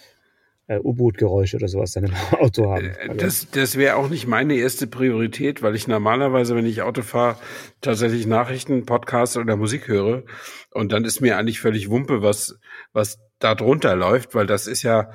[0.68, 2.86] äh, U-Boot-Geräusche oder sowas dann im Auto haben.
[2.86, 6.82] Äh, also, das, das wäre auch nicht meine erste Priorität, weil ich normalerweise, wenn ich
[6.82, 7.38] Auto fahre,
[7.82, 10.24] tatsächlich Nachrichten, Podcasts oder Musik höre.
[10.72, 12.60] Und dann ist mir eigentlich völlig Wumpe, was,
[12.94, 15.12] was da drunter läuft, weil das ist ja,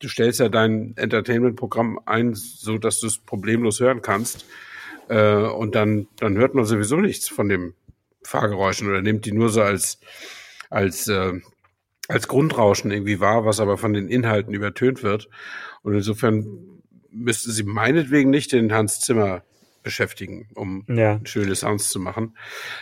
[0.00, 4.46] du stellst ja dein Entertainment-Programm ein, so dass du es problemlos hören kannst.
[5.08, 7.74] Äh, und dann, dann hört man sowieso nichts von dem
[8.22, 10.00] Fahrgeräuschen oder nimmt die nur so als,
[10.70, 11.34] als, äh,
[12.08, 15.28] als Grundrauschen irgendwie wahr, was aber von den Inhalten übertönt wird.
[15.82, 19.42] Und insofern müssten sie meinetwegen nicht den Hans Zimmer
[19.86, 21.20] beschäftigen, um ja.
[21.22, 22.36] schöne Sounds zu machen.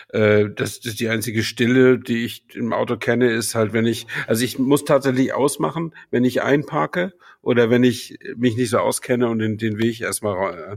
[0.09, 3.85] Äh, das, das ist die einzige Stille, die ich im Auto kenne, ist halt, wenn
[3.85, 7.13] ich, also ich muss tatsächlich ausmachen, wenn ich einparke
[7.45, 10.77] oder wenn ich mich nicht so auskenne und den, den Weg erstmal äh,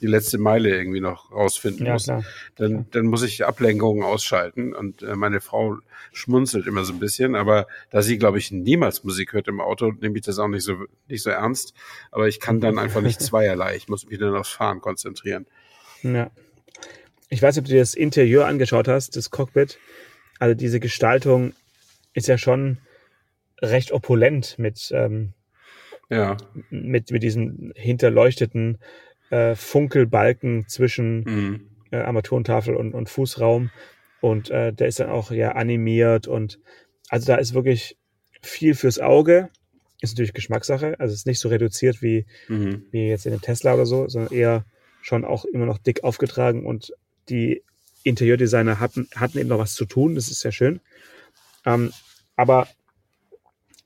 [0.00, 2.24] die letzte Meile irgendwie noch rausfinden ja, muss, klar.
[2.56, 4.74] dann, dann muss ich Ablenkungen ausschalten.
[4.74, 5.78] Und äh, meine Frau
[6.12, 9.92] schmunzelt immer so ein bisschen, aber da sie, glaube ich, niemals Musik hört im Auto,
[9.92, 11.72] nehme ich das auch nicht so, nicht so ernst.
[12.10, 13.76] Aber ich kann dann einfach nicht zweierlei.
[13.76, 15.46] Ich muss mich dann aufs Fahren konzentrieren.
[16.02, 16.32] Ja.
[17.28, 19.78] Ich weiß nicht, ob du dir das Interieur angeschaut hast, das Cockpit.
[20.40, 21.52] Also diese Gestaltung
[22.12, 22.78] ist ja schon
[23.60, 25.34] recht opulent mit, ähm,
[26.08, 26.36] ja.
[26.70, 28.78] mit, mit diesen hinterleuchteten
[29.30, 31.70] äh, Funkelbalken zwischen mhm.
[31.90, 33.70] äh, Armaturentafel und, und Fußraum.
[34.20, 36.58] Und äh, der ist dann auch ja animiert und
[37.08, 37.96] also da ist wirklich
[38.42, 39.50] viel fürs Auge.
[40.00, 40.98] Ist natürlich Geschmackssache.
[40.98, 42.84] Also ist nicht so reduziert wie, mhm.
[42.90, 44.64] wie jetzt in dem Tesla oder so, sondern eher
[45.02, 46.92] schon auch immer noch dick aufgetragen und
[47.28, 47.62] die
[48.02, 50.14] Interieurdesigner hatten, hatten eben noch was zu tun.
[50.14, 50.80] Das ist sehr schön.
[51.66, 51.92] Ähm,
[52.36, 52.68] aber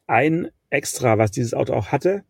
[0.07, 2.25] ein Extra, was dieses Auto auch hatte,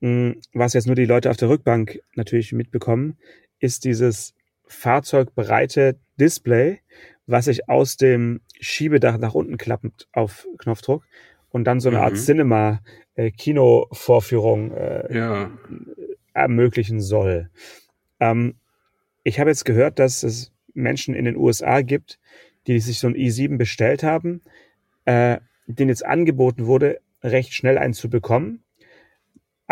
[0.00, 3.16] hm, was jetzt nur die Leute auf der Rückbank natürlich mitbekommen,
[3.58, 4.34] ist dieses
[4.66, 6.80] fahrzeugbreite Display,
[7.26, 11.04] was sich aus dem Schiebedach nach unten klappt auf Knopfdruck
[11.50, 12.04] und dann so eine mhm.
[12.04, 15.50] Art Cinema-Kino-Vorführung äh, äh, ja.
[16.34, 17.50] ermöglichen soll.
[18.18, 18.56] Ähm,
[19.22, 22.18] ich habe jetzt gehört, dass es Menschen in den USA gibt,
[22.66, 24.42] die sich so ein i7 bestellt haben,
[25.04, 28.62] äh, denen jetzt angeboten wurde, recht schnell einen zu bekommen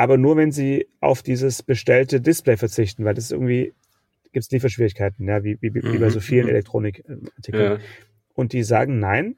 [0.01, 3.75] aber nur wenn sie auf dieses bestellte Display verzichten, weil das irgendwie
[4.33, 6.53] gibt es Lieferschwierigkeiten, ja, wie, wie, wie bei mhm, so vielen mhm.
[6.53, 7.73] Elektronikartikeln.
[7.73, 7.79] Ja.
[8.33, 9.37] Und die sagen, nein,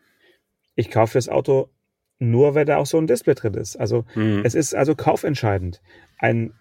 [0.76, 1.68] ich kaufe das Auto
[2.20, 3.74] nur, wenn da auch so ein Display drin ist.
[3.74, 4.42] Also mhm.
[4.44, 5.82] es ist also kaufentscheidend.
[6.18, 6.52] Ein,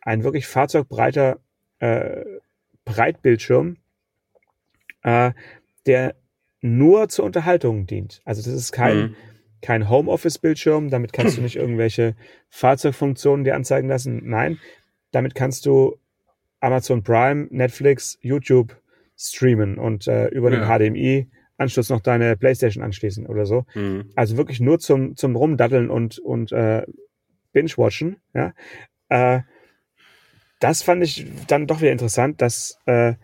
[0.00, 1.38] ein wirklich fahrzeugbreiter
[1.78, 2.24] äh,
[2.84, 3.76] Breitbildschirm,
[5.04, 5.30] äh,
[5.86, 6.16] der
[6.60, 8.20] nur zur Unterhaltung dient.
[8.24, 9.16] Also das ist kein, mhm
[9.62, 12.14] kein Homeoffice-Bildschirm, damit kannst du nicht irgendwelche
[12.50, 14.20] Fahrzeugfunktionen dir anzeigen lassen.
[14.24, 14.58] Nein,
[15.12, 15.96] damit kannst du
[16.60, 18.76] Amazon Prime, Netflix, YouTube
[19.16, 20.78] streamen und äh, über den Ja.
[20.78, 23.64] HDMI-Anschluss noch deine Playstation anschließen oder so.
[23.74, 24.10] Mhm.
[24.16, 26.84] Also wirklich nur zum, zum Rumdaddeln und, und äh,
[27.52, 28.16] Binge-Watchen.
[28.34, 28.52] Ja?
[29.08, 29.40] Äh,
[30.58, 33.14] das fand ich dann doch wieder interessant, dass, äh,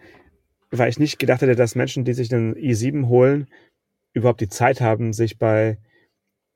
[0.71, 3.49] weil ich nicht gedacht hätte, dass Menschen, die sich einen i7 holen,
[4.13, 5.79] überhaupt die Zeit haben, sich bei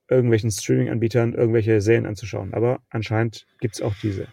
[0.09, 2.55] irgendwelchen Streaming-Anbietern irgendwelche Serien anzuschauen.
[2.55, 4.29] Aber anscheinend gibt's auch diese.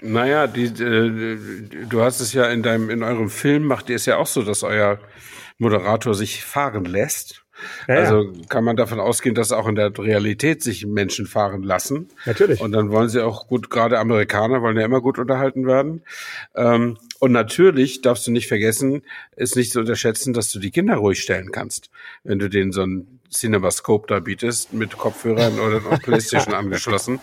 [0.00, 4.06] Naja, die, äh, du hast es ja in deinem, in eurem Film macht ihr es
[4.06, 4.98] ja auch so, dass euer
[5.58, 7.43] Moderator sich fahren lässt.
[7.88, 8.00] Ja, ja.
[8.00, 12.08] also kann man davon ausgehen, dass auch in der Realität sich Menschen fahren lassen.
[12.26, 12.60] Natürlich.
[12.60, 16.02] Und dann wollen sie auch gut, gerade Amerikaner wollen ja immer gut unterhalten werden.
[16.54, 19.02] Ähm, und natürlich darfst du nicht vergessen,
[19.36, 21.90] ist nicht zu unterschätzen, dass du die Kinder ruhig stellen kannst,
[22.22, 27.20] wenn du denen so ein CinemaScope da bietest mit Kopfhörern oder Playstation angeschlossen.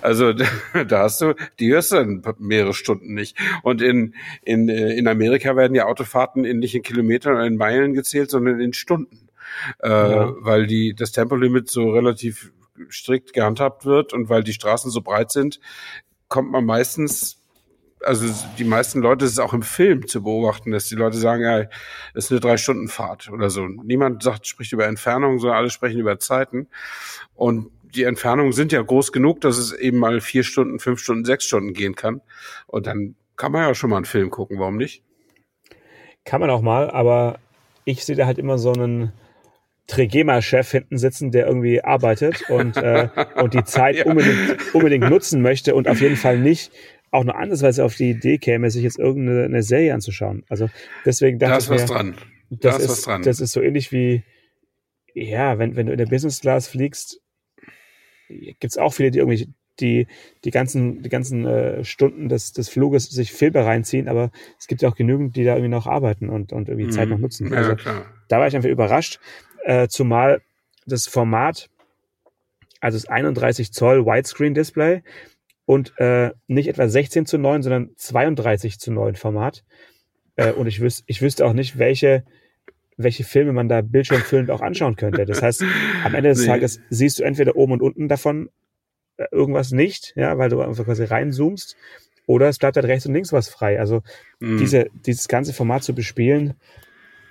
[0.00, 0.32] Also
[0.88, 3.36] da hast du, die hörst du dann mehrere Stunden nicht.
[3.62, 7.56] Und in, in, äh, in Amerika werden ja Autofahrten in, nicht in Kilometern oder in
[7.56, 9.28] Meilen gezählt, sondern in Stunden.
[9.82, 10.32] Äh, Ja.
[10.38, 12.52] Weil die, das Tempolimit so relativ
[12.90, 15.60] strikt gehandhabt wird und weil die Straßen so breit sind,
[16.28, 17.42] kommt man meistens
[18.04, 18.26] also
[18.58, 21.62] die meisten Leute, es ist auch im Film zu beobachten, dass die Leute sagen, ja,
[22.14, 23.66] das ist eine drei Stunden Fahrt oder so.
[23.66, 26.68] Niemand sagt, spricht über Entfernung, sondern alle sprechen über Zeiten.
[27.34, 31.24] Und die Entfernungen sind ja groß genug, dass es eben mal vier Stunden, fünf Stunden,
[31.24, 32.22] sechs Stunden gehen kann.
[32.66, 35.02] Und dann kann man ja schon mal einen Film gucken, warum nicht?
[36.24, 37.38] Kann man auch mal, aber
[37.84, 39.12] ich sehe da halt immer so einen
[39.88, 44.04] Trigema-Chef hinten sitzen, der irgendwie arbeitet und, äh, und die Zeit Ja.
[44.06, 46.72] unbedingt, unbedingt nutzen möchte und auf jeden Fall nicht
[47.10, 50.44] auch nur andersweise auf die Idee käme, sich jetzt irgendeine eine Serie anzuschauen.
[50.48, 50.68] Also
[51.04, 52.16] deswegen dachte Da ist ich was mir, dran.
[52.50, 53.22] das Da ist ist, was dran.
[53.22, 54.22] das ist so ähnlich wie,
[55.14, 57.20] ja, wenn, wenn du in der Business Class fliegst,
[58.60, 60.06] gibt's auch viele, die irgendwie die,
[60.44, 64.82] die ganzen, die ganzen äh, Stunden des, des Fluges sich Filme reinziehen, aber es gibt
[64.82, 67.48] ja auch genügend, die da irgendwie noch arbeiten und, und irgendwie Zeit noch nutzen.
[67.48, 67.52] Mhm.
[67.52, 68.06] Ja, Also klar.
[68.28, 69.18] da war ich einfach überrascht,
[69.64, 70.40] äh, zumal
[70.86, 71.68] das Format,
[72.80, 75.02] also das 31 Zoll Widescreen Display
[75.66, 79.64] und äh, nicht etwa 16 zu 9, sondern 32 zu 9 Format.
[80.36, 82.24] Äh, und ich, wüs ich wüsste auch nicht, welche,
[82.96, 85.24] welche Filme man da bildschirmfüllend auch anschauen könnte.
[85.24, 85.62] Das heißt,
[86.04, 86.46] am Ende des Nee.
[86.46, 88.50] Tages siehst du entweder oben und unten davon
[89.18, 91.76] äh, irgendwas nicht, ja, weil du einfach quasi reinzoomst,
[92.26, 93.78] oder es bleibt halt rechts und links was frei.
[93.78, 94.02] Also
[94.40, 94.58] Mhm.
[94.58, 96.54] diese, dieses ganze Format zu bespielen,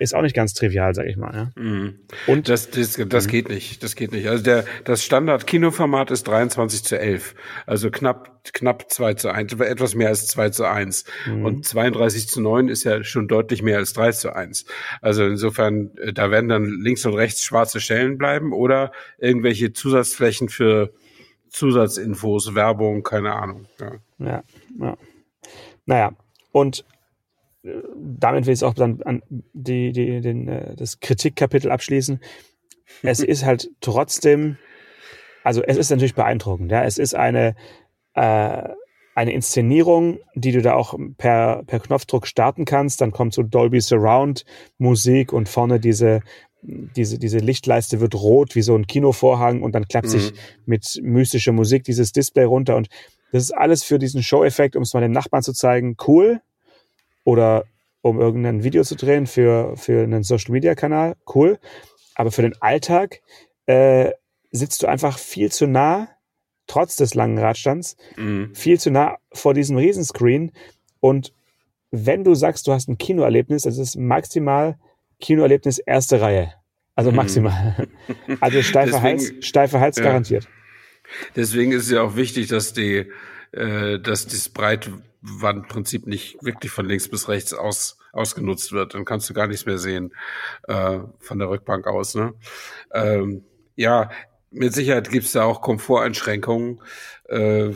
[0.02, 1.34] ist auch nicht ganz trivial, sag ich mal.
[1.34, 1.62] Ja.
[1.62, 2.00] Mhm.
[2.26, 3.82] Und Das, das, das geht nicht.
[3.82, 4.28] Das geht nicht.
[4.28, 7.34] Also der, das Standard-Kinoformat ist 23 zu 11.
[7.66, 11.04] Also knapp, knapp 2 zu 1, etwas mehr als 2 zu 1.
[11.26, 11.44] Mhm.
[11.44, 14.66] Und 32 zu 9 ist ja schon deutlich mehr als 3 zu 1.
[15.00, 20.48] Also insofern, äh, da werden dann links und rechts schwarze Stellen bleiben oder irgendwelche Zusatzflächen
[20.48, 20.92] für
[21.48, 23.66] Zusatzinfos, Werbung, keine Ahnung.
[23.78, 23.92] Ja.
[24.18, 24.42] Ja,
[24.80, 24.96] ja.
[25.86, 26.12] Naja,
[26.50, 26.84] und
[27.62, 29.22] damit will ich es auch dann an
[29.52, 32.20] die, die, den, äh, das Kritikkapitel abschließen.
[33.02, 34.56] Es ist halt trotzdem,
[35.44, 36.70] also es ist natürlich beeindruckend.
[36.72, 37.54] Ja, es ist eine,
[38.14, 38.68] äh,
[39.14, 43.00] eine Inszenierung, die du da auch per, per Knopfdruck starten kannst.
[43.00, 44.44] Dann kommt so Dolby Surround
[44.78, 46.22] Musik und vorne diese,
[46.62, 50.32] diese, diese Lichtleiste wird rot wie so ein Kinovorhang und dann klappt sich
[50.64, 52.88] mit mystischer Musik dieses Display runter und
[53.32, 56.42] das ist alles für diesen Show-Effekt, um es mal dem Nachbarn zu zeigen, cool.
[57.24, 57.64] Oder
[58.00, 61.58] um irgendein Video zu drehen für, für einen Social-Media-Kanal, cool.
[62.14, 63.20] Aber für den Alltag
[63.66, 64.10] äh,
[64.50, 66.08] sitzt du einfach viel zu nah,
[66.66, 68.54] trotz des langen Radstands, Mhm.
[68.54, 70.52] viel zu nah vor diesem Riesenscreen.
[71.00, 71.32] Und
[71.90, 74.76] wenn du sagst, du hast ein Kinoerlebnis, das ist maximal
[75.20, 76.52] Kinoerlebnis erste Reihe.
[76.96, 77.16] Also Mhm.
[77.16, 77.88] maximal.
[78.40, 79.02] Also steifer Deswegen-
[79.36, 80.04] Hals, steifer Hals Ja.
[80.04, 80.48] garantiert.
[81.36, 83.06] Deswegen ist es ja auch wichtig, dass die,
[83.52, 84.48] äh, dass das
[85.22, 88.94] Breitwandprinzip nicht wirklich von links bis rechts aus, ausgenutzt wird.
[88.94, 90.12] Dann kannst du gar nichts mehr sehen
[90.68, 92.14] äh, von der Rückbank aus.
[92.14, 92.34] Ne?
[92.92, 93.44] Ähm,
[93.76, 94.10] ja,
[94.50, 96.80] mit Sicherheit gibt es da auch Komforteinschränkungen.
[97.28, 97.70] Äh,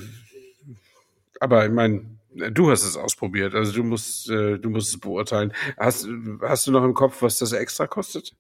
[1.41, 2.05] aber ich meine,
[2.35, 5.53] du hast es ausprobiert, also du musst, äh, du musst es beurteilen.
[5.79, 6.09] Hast,
[6.43, 8.35] hast du noch im Kopf, was das extra kostet?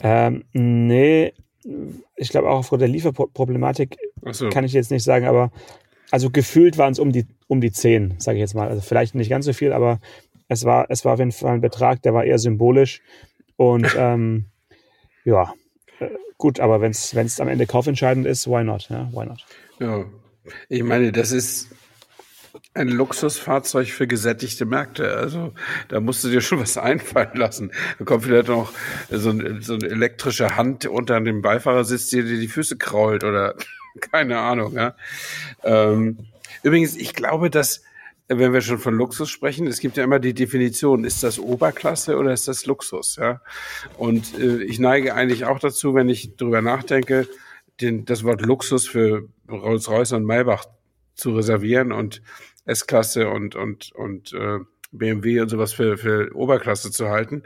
[0.00, 1.32] Ähm, nee,
[2.16, 3.96] ich glaube auch aufgrund der Lieferproblematik
[4.32, 4.50] so.
[4.50, 5.50] kann ich jetzt nicht sagen, aber
[6.12, 8.68] also gefühlt waren es um die, um die 10, sage ich jetzt mal.
[8.68, 9.98] Also vielleicht nicht ganz so viel, aber
[10.46, 13.00] es war, es war auf jeden Fall ein Betrag, der war eher symbolisch.
[13.56, 14.44] Und ähm,
[15.24, 15.54] ja,
[16.00, 18.90] äh, gut, aber wenn es am Ende kaufentscheidend ist, why not?
[18.90, 19.46] Ja, why not?
[19.80, 20.04] Ja,
[20.68, 21.70] ich meine, das ist
[22.74, 25.16] ein Luxusfahrzeug für gesättigte Märkte.
[25.16, 25.54] Also
[25.88, 27.72] da musst du dir schon was einfallen lassen.
[27.98, 28.70] Da kommt vielleicht noch
[29.10, 33.54] so, ein, so eine elektrische Hand unter dem Beifahrersitz, die dir die Füße krault oder
[34.00, 34.74] keine Ahnung.
[34.74, 34.94] Ja.
[35.62, 36.18] Ähm,
[36.62, 37.82] übrigens, ich glaube, dass
[38.28, 42.16] wenn wir schon von Luxus sprechen, es gibt ja immer die Definition, ist das Oberklasse
[42.16, 43.16] oder ist das Luxus?
[43.16, 43.40] Ja?
[43.98, 47.28] Und äh, ich neige eigentlich auch dazu, wenn ich drüber nachdenke,
[47.80, 50.64] den, das Wort Luxus für Rolls-Royce und Maybach
[51.14, 52.22] zu reservieren und
[52.64, 54.60] S-Klasse und, und, und äh,
[54.92, 57.42] BMW und sowas für, für Oberklasse zu halten.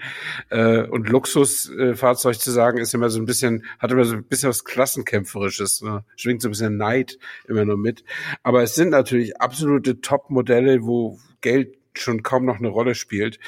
[0.51, 4.25] Äh, und Luxusfahrzeug äh, zu sagen, ist immer so ein bisschen, hat immer so ein
[4.25, 6.05] bisschen was Klassenkämpferisches, ne?
[6.17, 8.05] schwingt so ein bisschen Neid immer nur mit.
[8.43, 13.39] Aber es sind natürlich absolute Top-Modelle, wo Geld schon kaum noch eine Rolle spielt.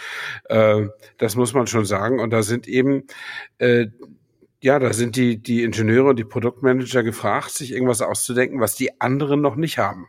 [0.44, 0.86] Äh,
[1.18, 2.20] das muss man schon sagen.
[2.20, 3.04] Und da sind eben
[3.58, 3.86] äh,
[4.60, 9.00] ja, da sind die, die Ingenieure und die Produktmanager gefragt, sich irgendwas auszudenken, was die
[9.00, 10.08] anderen noch nicht haben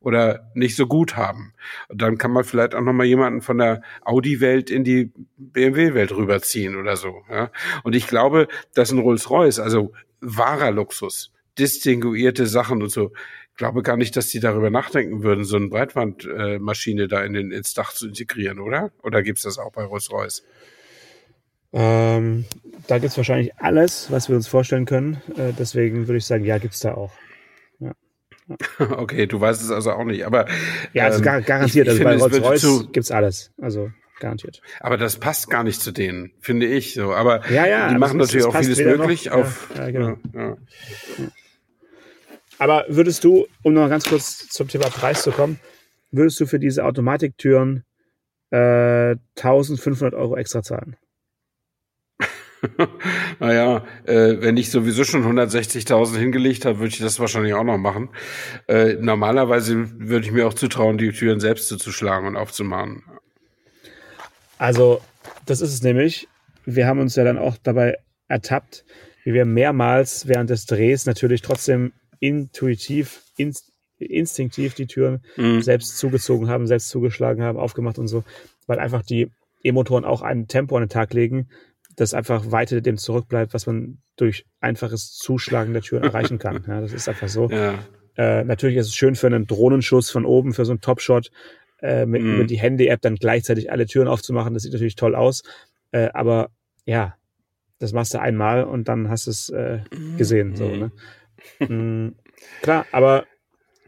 [0.00, 1.52] oder nicht so gut haben.
[1.88, 6.76] Und dann kann man vielleicht auch nochmal jemanden von der Audi-Welt in die BMW-Welt rüberziehen
[6.76, 7.22] oder so.
[7.30, 7.50] Ja?
[7.82, 13.12] Und ich glaube, dass ein Rolls-Royce, also wahrer Luxus, distinguierte Sachen und so,
[13.60, 17.74] glaube gar nicht, dass die darüber nachdenken würden, so eine Breitbandmaschine da in den, ins
[17.74, 18.90] Dach zu integrieren, oder?
[19.02, 20.44] Oder gibt's das auch bei Rolls-Royce?
[21.74, 22.46] Ähm,
[22.86, 25.20] da gibt's wahrscheinlich alles, was wir uns vorstellen können.
[25.36, 27.12] Äh, deswegen würde ich sagen, ja, gibt's da auch.
[28.78, 30.46] Okay, du weißt es also auch nicht, aber
[30.92, 31.88] ja, also ähm, garantiert.
[31.88, 34.60] Also finde, bei Rolls-Royce gibt's alles, also garantiert.
[34.80, 37.12] Aber das passt gar nicht zu denen, finde ich so.
[37.12, 39.70] Aber ja, ja, die machen natürlich auch vieles möglich noch, auf.
[39.74, 40.16] Ja, ja, genau.
[40.34, 40.56] Ja,
[42.60, 45.58] aber würdest du, um noch ganz kurz zum Thema Preis zu kommen,
[46.10, 47.84] würdest du für diese Automatiktüren
[48.50, 50.96] äh, 1500 Euro extra zahlen?
[53.40, 57.78] Naja, äh, wenn ich sowieso schon 160.000 hingelegt habe, würde ich das wahrscheinlich auch noch
[57.78, 58.10] machen.
[58.68, 63.02] Äh, normalerweise würde ich mir auch zutrauen, die Türen selbst zuzuschlagen und aufzumachen.
[64.58, 65.00] Also,
[65.46, 66.28] das ist es nämlich.
[66.66, 68.84] Wir haben uns ja dann auch dabei ertappt,
[69.24, 75.60] wie wir mehrmals während des Drehs natürlich trotzdem intuitiv, inst instinktiv die Türen mhm.
[75.60, 78.24] selbst zugezogen haben, selbst zugeschlagen haben, aufgemacht und so,
[78.66, 79.30] weil einfach die
[79.62, 81.50] E-Motoren auch ein Tempo an den Tag legen,
[81.96, 86.64] das einfach weiter dem zurückbleibt, was man durch einfaches Zuschlagen der Türen erreichen kann.
[86.66, 87.48] Ja, das ist einfach so.
[87.50, 87.78] Ja.
[88.16, 91.30] Äh, natürlich ist es schön für einen Drohnenschuss von oben, für so einen Topshot,
[91.80, 92.38] äh, mit, mm.
[92.38, 94.54] mit die Handy-App dann gleichzeitig alle Türen aufzumachen.
[94.54, 95.42] Das sieht natürlich toll aus.
[95.92, 96.50] Äh, aber
[96.84, 97.14] ja,
[97.78, 99.80] das machst du einmal und dann hast du es äh,
[100.18, 100.54] gesehen.
[100.54, 100.92] So, ne?
[101.66, 102.14] mm,
[102.62, 103.24] klar, aber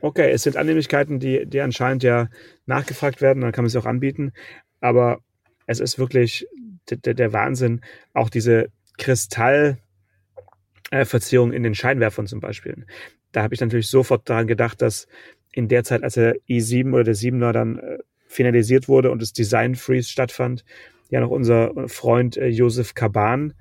[0.01, 2.29] okay, es sind Annehmlichkeiten, die, die anscheinend ja
[2.67, 4.33] nachgefragt werden, dann kann man sie auch anbieten.
[4.81, 5.21] Aber
[5.67, 6.47] es ist wirklich
[6.91, 7.81] der, der Wahnsinn.
[8.13, 12.87] Auch diese Kristallverzierung in den Scheinwerfern zum Beispiel.
[13.33, 15.07] Da habe ich natürlich sofort daran gedacht, dass
[15.53, 19.33] in der Zeit, als der i7 oder der 7er dann äh, finalisiert wurde und das
[19.33, 20.65] Design Freeze stattfand,
[21.11, 23.55] ja noch unser Freund äh, Josef Kaban,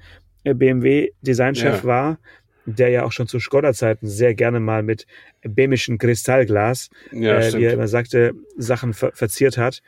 [0.44, 1.84] äh, BMW Designchef ja.
[1.84, 2.20] war,
[2.66, 5.06] der ja auch schon zu Skoda-Zeiten sehr gerne mal mit
[5.42, 9.82] bämischem Kristallglas, ja, äh, wie er immer sagte, Sachen ver verziert hat.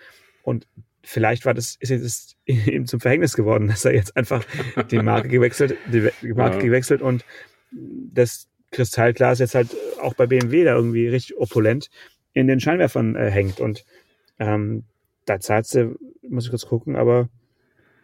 [0.43, 0.67] Und
[1.03, 4.45] vielleicht war das, ist jetzt ihm zum Verhängnis geworden, dass er jetzt einfach
[4.89, 6.63] die Marke gewechselt, die Marke ja.
[6.63, 7.25] gewechselt und
[7.71, 11.89] das Kristallglas jetzt halt auch bei BMW da irgendwie richtig opulent
[12.33, 13.59] in den Scheinwerfern äh, hängt.
[13.59, 13.85] Und
[14.39, 14.85] ähm,
[15.25, 17.29] da zahlst du, muss ich kurz gucken, aber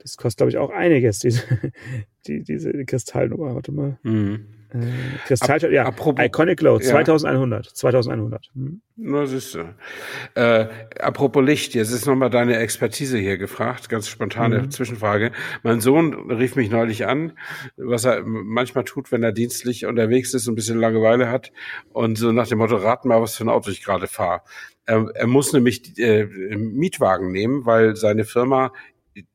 [0.02, 1.44] das kostet, glaube ich, auch einiges, diese,
[2.28, 3.56] die, diese Kristallnummer.
[3.56, 3.98] Warte mal.
[4.04, 4.46] Mhm.
[4.74, 7.66] Äh, Kristall, Ab, ja, apropos, Iconic Glow, 2100.
[7.66, 7.74] Ja.
[7.74, 8.50] 2100.
[8.54, 8.82] Hm.
[8.98, 9.74] Na, siehst du.
[10.36, 10.68] Äh,
[11.00, 14.72] apropos Licht, jetzt ist nochmal deine Expertise hier gefragt, ganz spontane mhm.
[14.72, 15.32] Zwischenfrage.
[15.64, 17.34] Mein Sohn rief mich neulich an,
[17.78, 21.52] was er manchmal tut, wenn er dienstlich unterwegs ist und ein bisschen Langeweile hat
[21.94, 24.42] und so nach dem Motto, rat mal, was für ein Auto ich gerade fahre.
[24.86, 28.74] Er, er muss nämlich äh, Mietwagen nehmen, weil seine Firma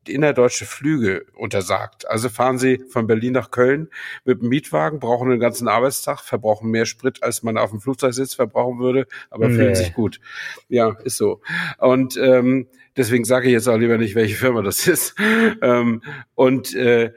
[0.06, 2.08] innerdeutsche Flüge untersagt.
[2.08, 3.88] Also fahren Sie von Berlin nach Köln
[4.24, 8.34] mit dem Mietwagen, brauchen einen ganzen Arbeitstag, verbrauchen mehr Sprit, als man auf dem Flugzeugsitz
[8.34, 9.56] verbrauchen würde, aber nee.
[9.56, 10.20] fühlen sich gut.
[10.68, 11.40] Ja, ist so.
[11.78, 15.14] Und ähm, deswegen sage ich jetzt auch lieber nicht, welche Firma das ist.
[15.62, 16.02] ähm,
[16.34, 17.12] und äh,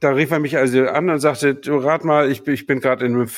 [0.00, 3.06] da rief er mich also an und sagte, du rat mal, ich, ich bin gerade
[3.06, 3.28] in einem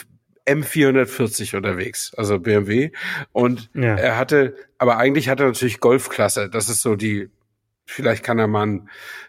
[0.46, 2.90] M440 unterwegs, also BMW.
[3.32, 3.94] Und ja.
[3.96, 6.48] er hatte, aber eigentlich hat er natürlich Golfklasse.
[6.48, 7.30] Das ist so die
[7.88, 8.82] vielleicht kann er mal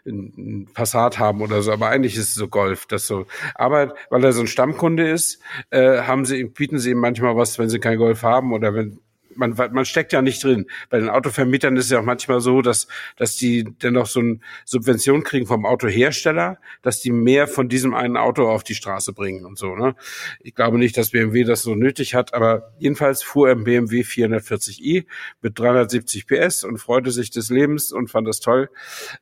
[0.05, 3.25] ein, Passat haben oder so, aber eigentlich ist es so Golf, das so.
[3.55, 5.39] Aber weil er so ein Stammkunde ist,
[5.69, 8.99] äh, haben sie, bieten sie ihm manchmal was, wenn sie kein Golf haben oder wenn
[9.39, 10.67] man, man steckt ja nicht drin.
[10.89, 14.39] Bei den Autovermietern ist es ja auch manchmal so, dass, dass die dennoch so eine
[14.65, 19.45] Subvention kriegen vom Autohersteller, dass die mehr von diesem einen Auto auf die Straße bringen
[19.45, 19.75] und so.
[19.75, 19.95] Ne?
[20.41, 25.05] Ich glaube nicht, dass BMW das so nötig hat, aber jedenfalls fuhr im BMW 440i
[25.41, 28.69] mit 370 PS und freute sich des Lebens und fand das toll.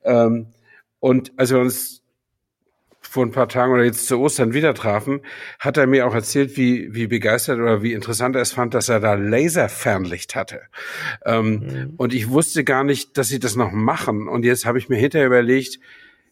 [0.03, 0.47] Ähm,
[0.99, 2.01] und als wir uns
[3.09, 5.21] vor ein paar Tagen oder jetzt zu Ostern wieder trafen,
[5.59, 8.89] hat er mir auch erzählt, wie, wie begeistert oder wie interessant er es fand, dass
[8.89, 10.61] er da Laserfernlicht hatte.
[11.25, 11.93] Ähm, mhm.
[11.97, 14.27] Und ich wusste gar nicht, dass sie das noch machen.
[14.27, 15.79] Und jetzt habe ich mir hinterher überlegt,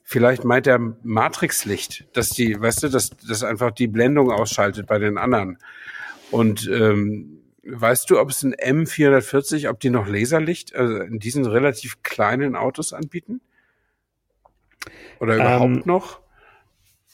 [0.03, 4.99] vielleicht meint er Matrixlicht, dass die, weißt du, dass das einfach die Blendung ausschaltet bei
[4.99, 5.57] den anderen.
[6.29, 11.45] Und ähm, weißt du, ob es ein M440, ob die noch Laserlicht also in diesen
[11.45, 13.41] relativ kleinen Autos anbieten?
[15.19, 16.24] Oder überhaupt ähm, noch?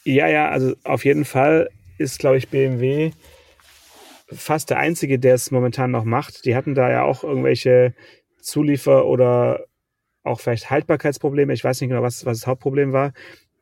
[0.03, 3.11] Ja, ja, also auf jeden Fall ist, glaube ich, BMW
[4.31, 6.45] fast der einzige, der es momentan noch macht.
[6.45, 7.93] Die hatten da ja auch irgendwelche
[8.41, 9.65] Zuliefer- oder
[10.23, 11.53] auch vielleicht Haltbarkeitsprobleme.
[11.53, 13.13] Ich weiß nicht genau, was, was das Hauptproblem war.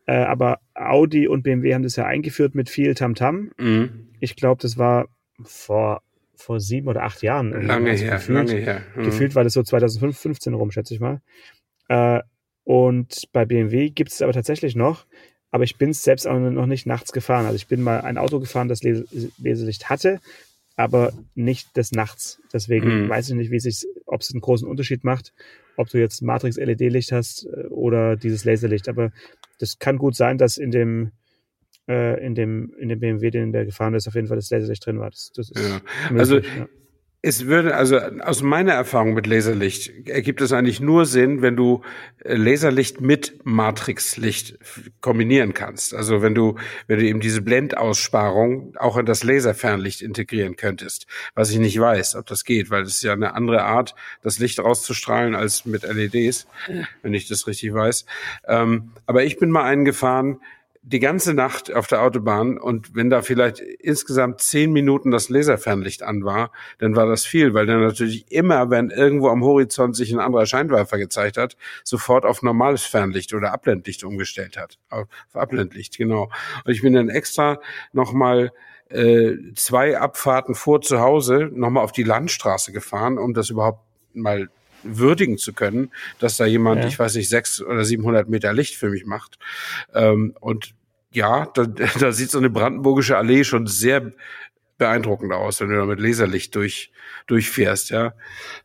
[0.05, 3.51] Äh, aber Audi und BMW haben das ja eingeführt mit viel Tamtam.
[3.57, 3.63] -Tam.
[3.63, 4.07] Mhm.
[4.19, 5.07] Ich glaube, das war
[5.43, 6.01] vor,
[6.35, 7.51] vor sieben oder acht Jahren.
[7.65, 8.81] Lange her, gefühlt, lange her.
[8.95, 9.03] Mhm.
[9.03, 11.21] Gefühlt war das so 2015 rum, schätze ich mal.
[11.87, 12.21] Äh,
[12.63, 15.05] und bei BMW gibt es aber tatsächlich noch,
[15.51, 17.45] aber ich bin es selbst auch noch nicht nachts gefahren.
[17.45, 20.19] Also ich bin mal ein Auto gefahren, das Leselicht hatte,
[20.75, 22.39] aber nicht des Nachts.
[22.53, 23.09] Deswegen mhm.
[23.09, 25.33] weiß ich nicht, wie sich, ob es einen großen Unterschied macht,
[25.75, 28.87] ob du jetzt Matrix-LED-Licht hast äh, oder dieses Laserlicht.
[28.87, 29.11] Aber
[29.59, 31.11] das kann gut sein, dass in dem
[31.87, 34.85] äh, in dem in dem BMW, den der gefahren ist, auf jeden Fall das Laserlicht
[34.85, 35.09] drin war.
[35.09, 35.81] Das, das ist ja.
[36.11, 36.67] Möglich, also ja.
[37.21, 41.81] Es würde, also aus meiner Erfahrung mit Laserlicht ergibt es eigentlich nur Sinn, wenn du
[42.23, 44.57] äh, Laserlicht mit Matrixlicht
[45.01, 45.93] kombinieren kannst.
[45.93, 46.55] Also wenn du,
[46.87, 51.07] wenn du eben diese Blendaussparung auch in das Laserfernlicht integrieren könntest.
[51.35, 54.39] Was ich nicht weiß, ob das geht, weil es ist ja eine andere Art, das
[54.39, 56.47] Licht rauszustrahlen als mit LEDs,
[57.01, 58.05] wenn ich das richtig weiß.
[58.47, 60.39] Ähm, aber ich bin mal einen gefahren,
[60.81, 66.03] die ganze Nacht auf der Autobahn und wenn da vielleicht insgesamt zehn Minuten das Laserfernlicht
[66.03, 70.11] an war, dann war das viel, weil dann natürlich immer, wenn irgendwo am Horizont sich
[70.13, 74.77] ein anderer Scheinwerfer gezeigt hat, sofort auf normales Fernlicht oder Abblendlicht umgestellt hat.
[74.89, 76.31] Auf Abblendlicht, genau.
[76.63, 77.59] Und ich bin dann extra
[77.91, 78.51] nochmal
[78.89, 84.49] äh, zwei Abfahrten vor zu Hause nochmal auf die Landstraße gefahren, um das überhaupt mal
[84.83, 86.87] würdigen zu können, dass da jemand, ja.
[86.87, 89.39] ich weiß nicht, sechs oder 700 Meter Licht für mich macht.
[89.93, 90.73] Ähm, und
[91.11, 91.65] ja, da,
[91.99, 94.13] da sieht so eine brandenburgische Allee schon sehr
[94.79, 96.91] beeindruckend aus, wenn du da mit Laserlicht durch,
[97.27, 98.13] durchfährst, ja.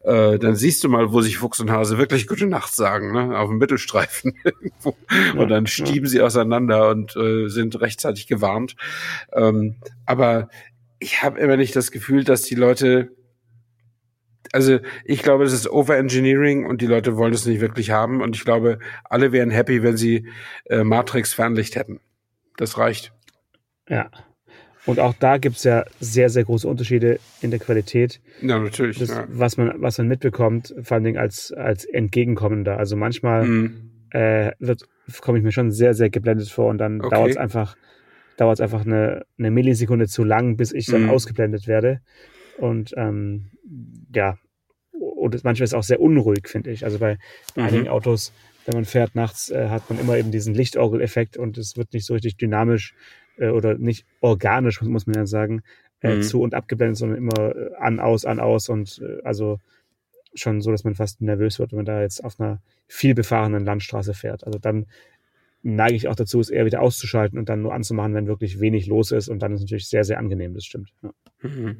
[0.02, 3.36] Äh, dann siehst du mal, wo sich Fuchs und Hase wirklich gute Nacht sagen, ne?
[3.36, 4.96] Auf dem Mittelstreifen irgendwo.
[5.36, 6.10] Und dann stieben ja.
[6.10, 8.76] sie auseinander und äh, sind rechtzeitig gewarnt.
[9.32, 9.74] Ähm,
[10.06, 10.48] aber
[11.00, 13.10] ich habe immer nicht das Gefühl, dass die Leute
[14.54, 18.22] also ich glaube, das ist Overengineering und die Leute wollen es nicht wirklich haben.
[18.22, 20.28] Und ich glaube, alle wären happy, wenn sie
[20.66, 22.00] äh, Matrix-Fernlicht hätten.
[22.56, 23.12] Das reicht.
[23.88, 24.10] Ja.
[24.86, 28.20] Und auch da gibt es ja sehr, sehr große Unterschiede in der Qualität.
[28.42, 28.98] Ja, natürlich.
[28.98, 29.26] Das, ja.
[29.28, 32.78] Was, man, was man mitbekommt, vor allen Dingen als, als entgegenkommender.
[32.78, 33.90] Also manchmal mhm.
[34.10, 34.52] äh,
[35.20, 37.16] komme ich mir schon sehr, sehr geblendet vor und dann okay.
[37.16, 37.76] dauert es einfach,
[38.36, 41.10] dauert einfach eine, eine Millisekunde zu lang, bis ich dann mhm.
[41.10, 42.00] ausgeblendet werde.
[42.58, 43.50] Und ähm,
[44.14, 44.38] ja,
[45.24, 46.84] und manchmal ist es auch sehr unruhig, finde ich.
[46.84, 47.18] Also bei
[47.56, 47.62] mhm.
[47.62, 48.32] einigen Autos,
[48.66, 52.06] wenn man fährt nachts, äh, hat man immer eben diesen Lichtorgel-Effekt und es wird nicht
[52.06, 52.94] so richtig dynamisch
[53.38, 55.62] äh, oder nicht organisch, muss man ja sagen,
[56.00, 56.22] äh, mhm.
[56.22, 59.58] zu und abgeblendet, sondern immer äh, an, aus, an, aus und äh, also
[60.34, 63.64] schon so, dass man fast nervös wird, wenn man da jetzt auf einer viel befahrenen
[63.64, 64.44] Landstraße fährt.
[64.44, 64.86] Also dann
[65.62, 68.86] neige ich auch dazu, es eher wieder auszuschalten und dann nur anzumachen, wenn wirklich wenig
[68.86, 70.92] los ist und dann ist es natürlich sehr, sehr angenehm, das stimmt.
[71.02, 71.10] Ja.
[71.42, 71.76] Mhm.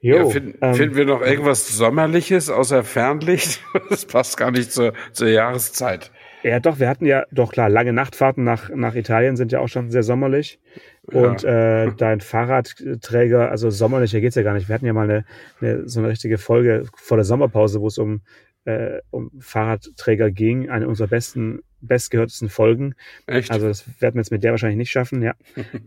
[0.00, 3.60] Jo, ja, finden, ähm, finden wir noch irgendwas Sommerliches außer Fernlicht?
[3.90, 6.10] Das passt gar nicht zur, zur Jahreszeit.
[6.42, 9.68] Ja, doch, wir hatten ja, doch klar, lange Nachtfahrten nach, nach Italien sind ja auch
[9.68, 10.60] schon sehr sommerlich.
[11.02, 11.84] Und ja.
[11.84, 14.68] äh, dein Fahrradträger, also sommerlicher geht's ja gar nicht.
[14.68, 15.24] Wir hatten ja mal eine,
[15.60, 18.20] eine so eine richtige Folge vor der Sommerpause, wo es um,
[18.66, 22.94] äh, um Fahrradträger ging, eine unserer besten, bestgehörtesten Folgen.
[23.26, 23.50] Echt?
[23.50, 25.34] Also das werden wir jetzt mit der wahrscheinlich nicht schaffen, ja.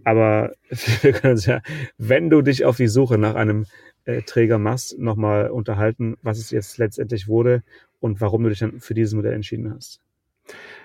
[0.04, 0.52] Aber
[1.02, 1.62] wir können uns ja,
[1.98, 3.68] wenn du dich auf die Suche nach einem
[4.06, 7.64] äh, Träger machst, nochmal unterhalten, was es jetzt letztendlich wurde
[8.00, 10.02] und warum du dich dann für dieses Modell entschieden hast.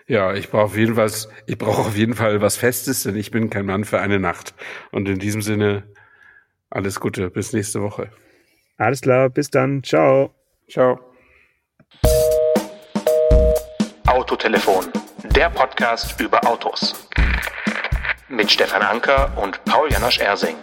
[0.06, 1.10] Ja, ich brauche auf jeden Fall,
[1.46, 4.54] ich brauche auf jeden Fall was Festes, denn ich bin kein Mann für eine Nacht.
[4.92, 5.84] Und in diesem Sinne
[6.70, 8.10] alles Gute, bis nächste Woche.
[8.76, 10.34] Alles klar, bis dann, ciao.
[10.68, 11.00] Ciao.
[14.06, 14.86] Autotelefon,
[15.34, 17.08] der Podcast über Autos.
[18.28, 20.56] Mit Stefan Anker und Paul Janosch Ersing.